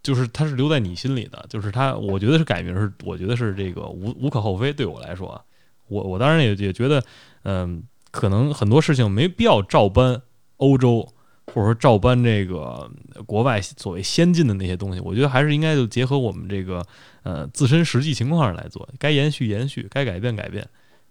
[0.02, 4.70] 就是他是留在你心里的，就是他，我觉得是改名是，我觉得是这个无无可厚非。
[4.70, 5.40] 对我来说啊，
[5.88, 7.02] 我我当然也也觉得，
[7.44, 10.20] 嗯，可能很多事情没必要照搬
[10.58, 11.08] 欧洲，
[11.46, 12.90] 或者说照搬这个
[13.26, 15.00] 国外所谓先进的那些东西。
[15.00, 16.84] 我觉得还是应该就结合我们这个
[17.22, 20.66] 呃自身实际情况上来做，该延续延续，该改变改变。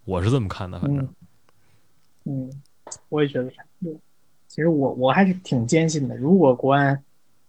[0.06, 1.08] 我是这么看的，反正
[2.26, 2.52] 嗯，嗯，
[3.10, 3.58] 我也觉得是。
[4.48, 6.18] 其实我我还是挺坚信的。
[6.18, 7.02] 如果国安，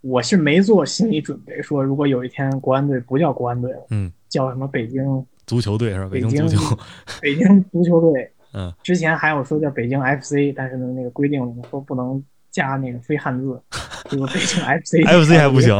[0.03, 6.09] 我是没做心理准备，说如果有一天国安队不叫国安队了，嗯，叫什么北京足球队是吧？
[6.12, 6.78] 北北京足球，
[7.20, 12.22] 北京足球队， 嗯，之前还有说叫北京 FC，但是呢，那个规定说不能
[12.53, 13.61] 加那个非汉字，
[14.09, 15.76] 结果北京 FC FC 还不行，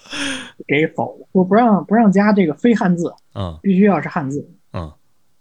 [0.66, 4.90] 给否了，说不让不让加这个非汉字，嗯必须要是汉字嗯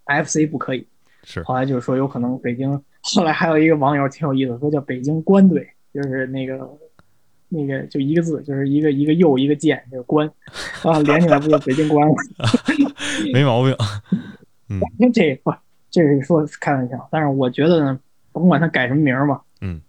[0.06, 0.86] ，，FC 不可以。
[1.24, 1.42] 是。
[1.44, 2.70] 后来就是说有可能北京，
[3.02, 6.60] 后来还有一个网友挺有意思，说叫北京官队，就是那个
[7.50, 10.28] 那个就一个字，就是一个一个右一个剑，就是官，
[10.84, 12.16] 啊，连起来不就北京官了？
[13.32, 13.76] 没毛病，
[14.98, 15.54] 因为这不
[15.92, 18.00] 这是说开玩笑，但是我觉得呢，
[18.32, 19.80] 甭管他改什么名儿吧，嗯，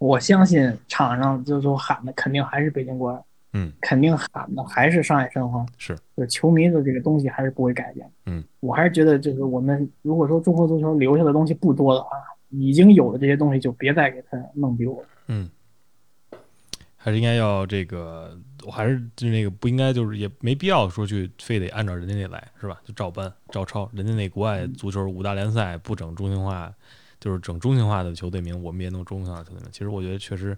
[0.00, 3.22] 我相信场上就就喊的肯定还是北京国安，
[3.52, 8.10] 嗯，肯定喊的还是上海申花，是，就是球迷的这个东西还是不会改变。
[8.24, 12.10] 嗯，我还是觉得就是我们如果说中国足球留下的东西不多的话，
[12.48, 15.06] 已经有的这些东西就别再给它弄丢了。
[15.26, 15.50] 嗯，
[16.96, 18.34] 还是应该要这个，
[18.64, 22.80] 我还是就那个不应该，就是也没必要说去非得按照人家那来，是吧？
[22.86, 26.72] 就照搬照抄人家那国外足球五大联赛不整中心化，
[27.20, 29.68] 就是整中性化的球队名，我们也弄中性化的球队名。
[29.70, 30.56] 其实我觉得确实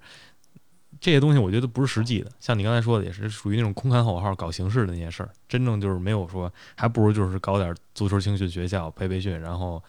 [1.01, 2.31] 这些东西，我觉得不是实际的。
[2.39, 9.83] 像你刚才说的，也是属于那种空喊口号、搞形式的那些事儿，真正就是没有说，还不如就是搞点足球青训学校培培训，然后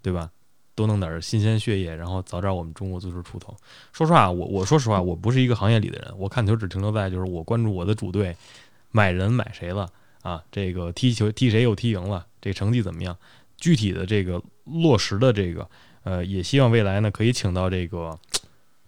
[0.00, 0.30] 对吧？
[0.74, 3.54] 多弄点新鲜血液，然后早点我们中国足球出头。
[3.92, 8.34] 说实话，我我说实话，我不是一个行业里的人，我看球只停留在就是我关注我的主队
[8.90, 9.86] 买人买谁了
[10.22, 13.14] 啊，这个踢球踢谁又踢赢了，这成绩怎么样？
[13.58, 15.68] 具体的这个落实的这个，
[16.04, 18.18] 呃，也希望未来呢可以请到这个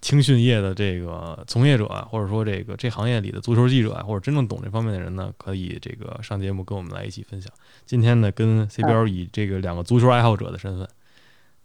[0.01, 7.53] 青训业的这个从业者，或者说这个这行业里的足球记者，或者真正懂这方面的人呢，可以这个上节目跟我们来一起分享。
[7.87, 10.89] 今天呢，跟 CBL 以这个两个足球爱好者的身份。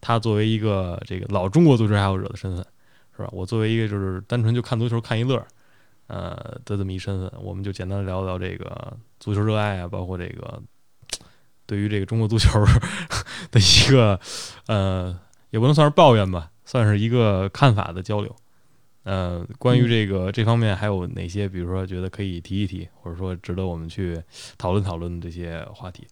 [0.01, 2.65] 他作为一个这个老中国足球爱好者的身份，
[3.17, 3.27] 是吧？
[3.33, 5.45] 我作为一个就是单纯就看足球看一乐，
[6.07, 10.63] 呃的这么一身份，我们就简单聊聊这个足球热爱啊，包括这个
[11.65, 12.63] 对于这个中国足球
[13.51, 14.17] 的一个
[14.67, 15.19] 呃，
[15.51, 18.35] 也不能算是抱怨吧，算是一个看法的交流。
[19.03, 24.21] 呃，关于这个这方面还有哪些，比如说觉得可以提一提，或者说值得我们去
[24.57, 26.05] 讨论讨论这些话题？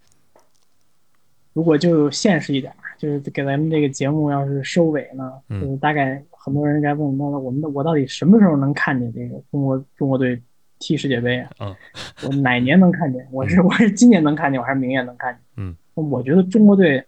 [1.54, 2.74] 如果就现实一点。
[2.98, 10.42] 就是给咱们这个节目要是收尾呢，就是大概很多人该问，那我们我到底什么时候能看见这个中国中国队
[10.80, 11.50] 踢世界杯啊？
[11.60, 11.76] 嗯，
[12.24, 13.24] 我哪年能看见？
[13.32, 15.42] 我是我是今年能看见，我还是明年能看见？
[15.58, 17.06] 嗯，我觉得中国队，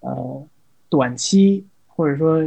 [0.00, 0.46] 呃，
[0.90, 2.42] 短期或者说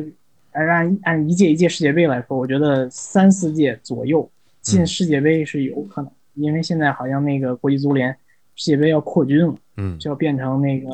[0.51, 4.29] 按按按一届一届世界杯来说，我觉得三四届左右
[4.61, 8.15] 进世界杯是有可能，因为现在好像那个国际足联
[8.55, 10.89] 世界杯要扩军了，嗯，就要变成那个。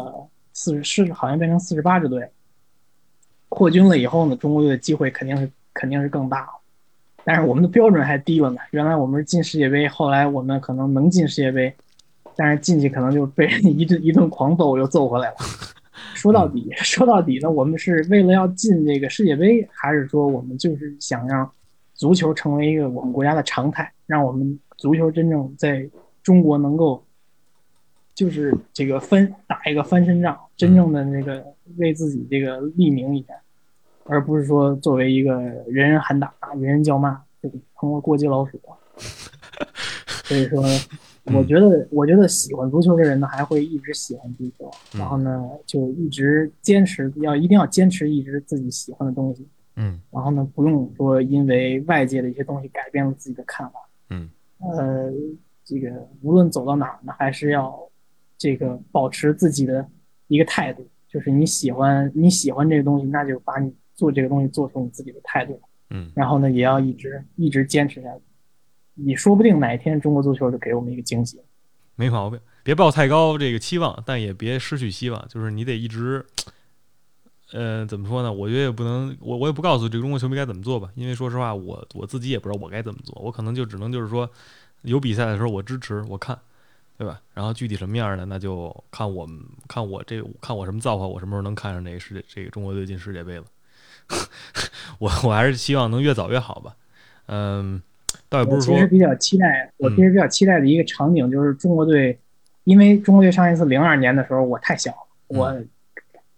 [0.52, 2.30] 四十是好像变成四十八支队，
[3.48, 6.50] 扩军了以后呢，中国队的机会肯定是肯定是更大了。
[7.24, 8.60] 但是我们的标准还低了呢。
[8.72, 11.74] 原来我们是进世界杯，后来我们可能能进世界杯，
[12.36, 15.36] 但是进去可能就被人一顿一顿狂揍，又揍回来了。
[16.20, 21.50] 说到底， 说到底呢，我们是为了要进这个世界杯，还是说我们就是想让
[21.94, 25.90] 足球成为一个我们国家的常态，让我们足球真正在
[26.22, 27.04] 中国能够。
[28.16, 31.42] 就是这个翻打一个翻身仗，真正的那个
[31.78, 33.34] 为自己这个立名一下，
[34.04, 35.36] 而不是说作为一个
[35.68, 38.60] 人人喊打、人人叫骂，这个成了过街老鼠。
[40.26, 40.62] 所以说，
[41.34, 49.48] 我觉得，我觉得喜欢足球的人呢，还会一直喜欢足球，然后呢，就一直坚持，要一定要坚持一直自己喜欢的东西。
[49.76, 53.80] 嗯，然后呢，不用说因为外界的一些东西改变了自己的看法。
[54.10, 55.12] 嗯，呃，
[55.64, 57.78] 这个无论走到哪儿呢，还是要。
[58.42, 59.86] 这个保持自己的
[60.28, 65.60] 一个态度，就是你喜欢你喜欢这个东西，那就把你做这个东西做出你自己的态度。
[65.90, 68.22] 嗯，然后呢，也要一直一直坚持下去。
[69.04, 71.40] 你说不定哪一天中国足球就给我们一个惊喜。
[71.96, 75.28] 没毛病，别抱太高这个期望，但也别失去希望。
[75.28, 76.26] 就是你得一直，
[77.52, 78.32] 呃，怎么说呢？
[78.32, 83.20] 我觉得也不能，我我也不告诉这个中国球迷该怎么做吧，因为说实话，我我自己也不知道我该怎么做。
[83.22, 84.30] 我可能就只能就是说，
[84.84, 86.40] 有比赛的时候我支持我看。
[87.00, 87.22] 对吧？
[87.34, 89.40] 然后具体什么样的，那就看我们
[89.70, 93.46] 看我这看我什么造化，我什么时候能看上这个世界这个中国队进世界杯了？
[95.00, 96.76] 我我还是希望能越早越好吧。
[97.28, 97.82] 嗯，
[98.30, 98.74] 倒也不是说。
[98.74, 102.18] 其实比较期待，我其实比较期待的一个场景就是中国队，
[102.64, 104.94] 因为中国队上一次零二年的时候我太小，
[105.28, 105.56] 我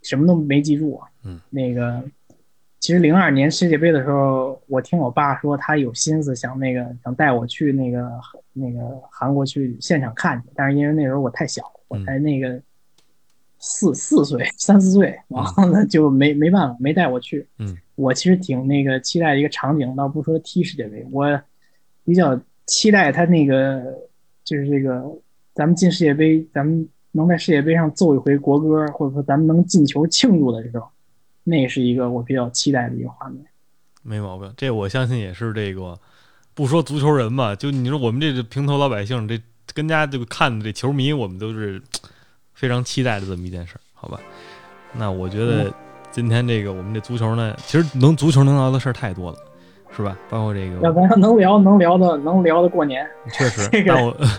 [0.02, 1.00] 什么都没记住。
[1.24, 2.04] 嗯，那个。
[2.80, 8.10] 其实零二年世界杯的时候，我听我爸说他有心思想那个想带我去那个
[8.54, 8.80] 那个
[9.12, 12.60] 韩国去现场看去，但是因为那时候我太小，我才那个
[13.60, 17.48] 四四岁三四岁，然后呢就没没办法没带我去。
[17.60, 21.40] 嗯，我其实挺那个期待一个场景，倒不说踢世界杯，我
[22.04, 23.82] 比较期待他那个
[24.44, 25.04] 就是这个
[25.54, 30.88] 咱们进世界杯，咱们能在世界杯上奏一回国歌，或者说咱们能进球庆祝的时候。
[31.44, 33.44] 那是一个我比较期待的一个画面，
[34.04, 34.54] 没毛病。
[34.56, 36.00] 这我相信也是这个，
[36.54, 39.42] 不说足球人吧，就你说我们这平头老百姓，这
[39.74, 41.82] 跟家这个看的这球迷，我们都是
[42.54, 44.20] 非常期待的这么一件事儿，好吧？
[44.94, 45.74] 那我觉得
[46.12, 49.38] 今天这个我们这足球呢，其实能足球能聊的事儿太多了。
[49.96, 50.18] 是吧？
[50.30, 53.06] 包括这个，要不然能聊能聊的能聊的过年。
[53.34, 53.94] 确实， 这个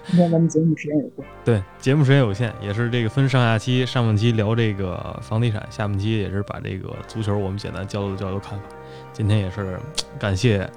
[0.06, 1.24] 今天咱们节目时间有限。
[1.44, 3.84] 对，节目时间有限，也是这个分上下期。
[3.84, 8.64] 上半期聊这个房地产，下半期也是把这个足球我们简单交流交流看法。
[9.12, 9.78] 今天也是
[10.18, 10.68] 感谢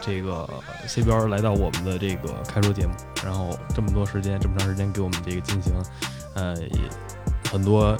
[0.00, 0.48] 这个
[0.86, 2.92] C 标来到我们的这个开说节目，
[3.24, 5.72] 然后这么多时间这么长时间给我们这个进行，
[6.34, 6.54] 呃，
[7.50, 7.96] 很多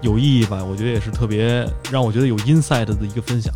[0.00, 0.64] 有意义吧？
[0.64, 3.52] 我觉得也是特别让我觉得有 insight 的一个分享。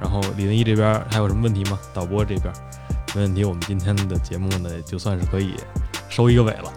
[0.00, 1.78] 然后李文一这边还有什么问题吗？
[1.94, 2.52] 导播这边，
[3.14, 3.44] 没问题。
[3.44, 5.54] 我们今天的节目呢，就算是可以
[6.08, 6.68] 收一个尾了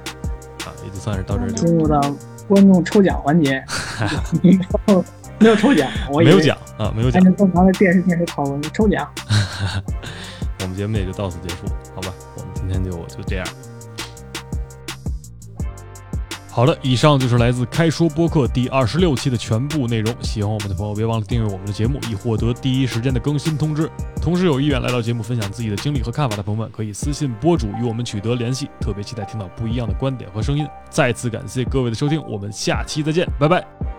[0.65, 1.99] 啊，也就算是到这儿就进入到
[2.47, 3.63] 观众抽奖环节，
[5.39, 7.38] 没有抽奖，我没有 奖啊，没有奖按照。
[7.45, 9.07] 正常的电视电视讨论抽奖。
[10.61, 12.13] 我们节目也就到此结束，好吧？
[12.38, 13.45] 我们今天就就这样。
[16.52, 20.14] 好了，以上就是来自开说播客第二十六期的全部内容。
[20.22, 23.89] 喜欢我们的朋友，别忘了订阅我们的节目，以获得第一时间的更新通知。
[24.22, 28.70] 同时，有意愿来到节目分享自己的经历和看法的朋友们，可以私信播主与我们取得联系。
[28.82, 30.68] 特别期待听到不一样的观点和声音。
[30.89, 33.99] 再次感谢各位的收听，我们下期再见，拜拜。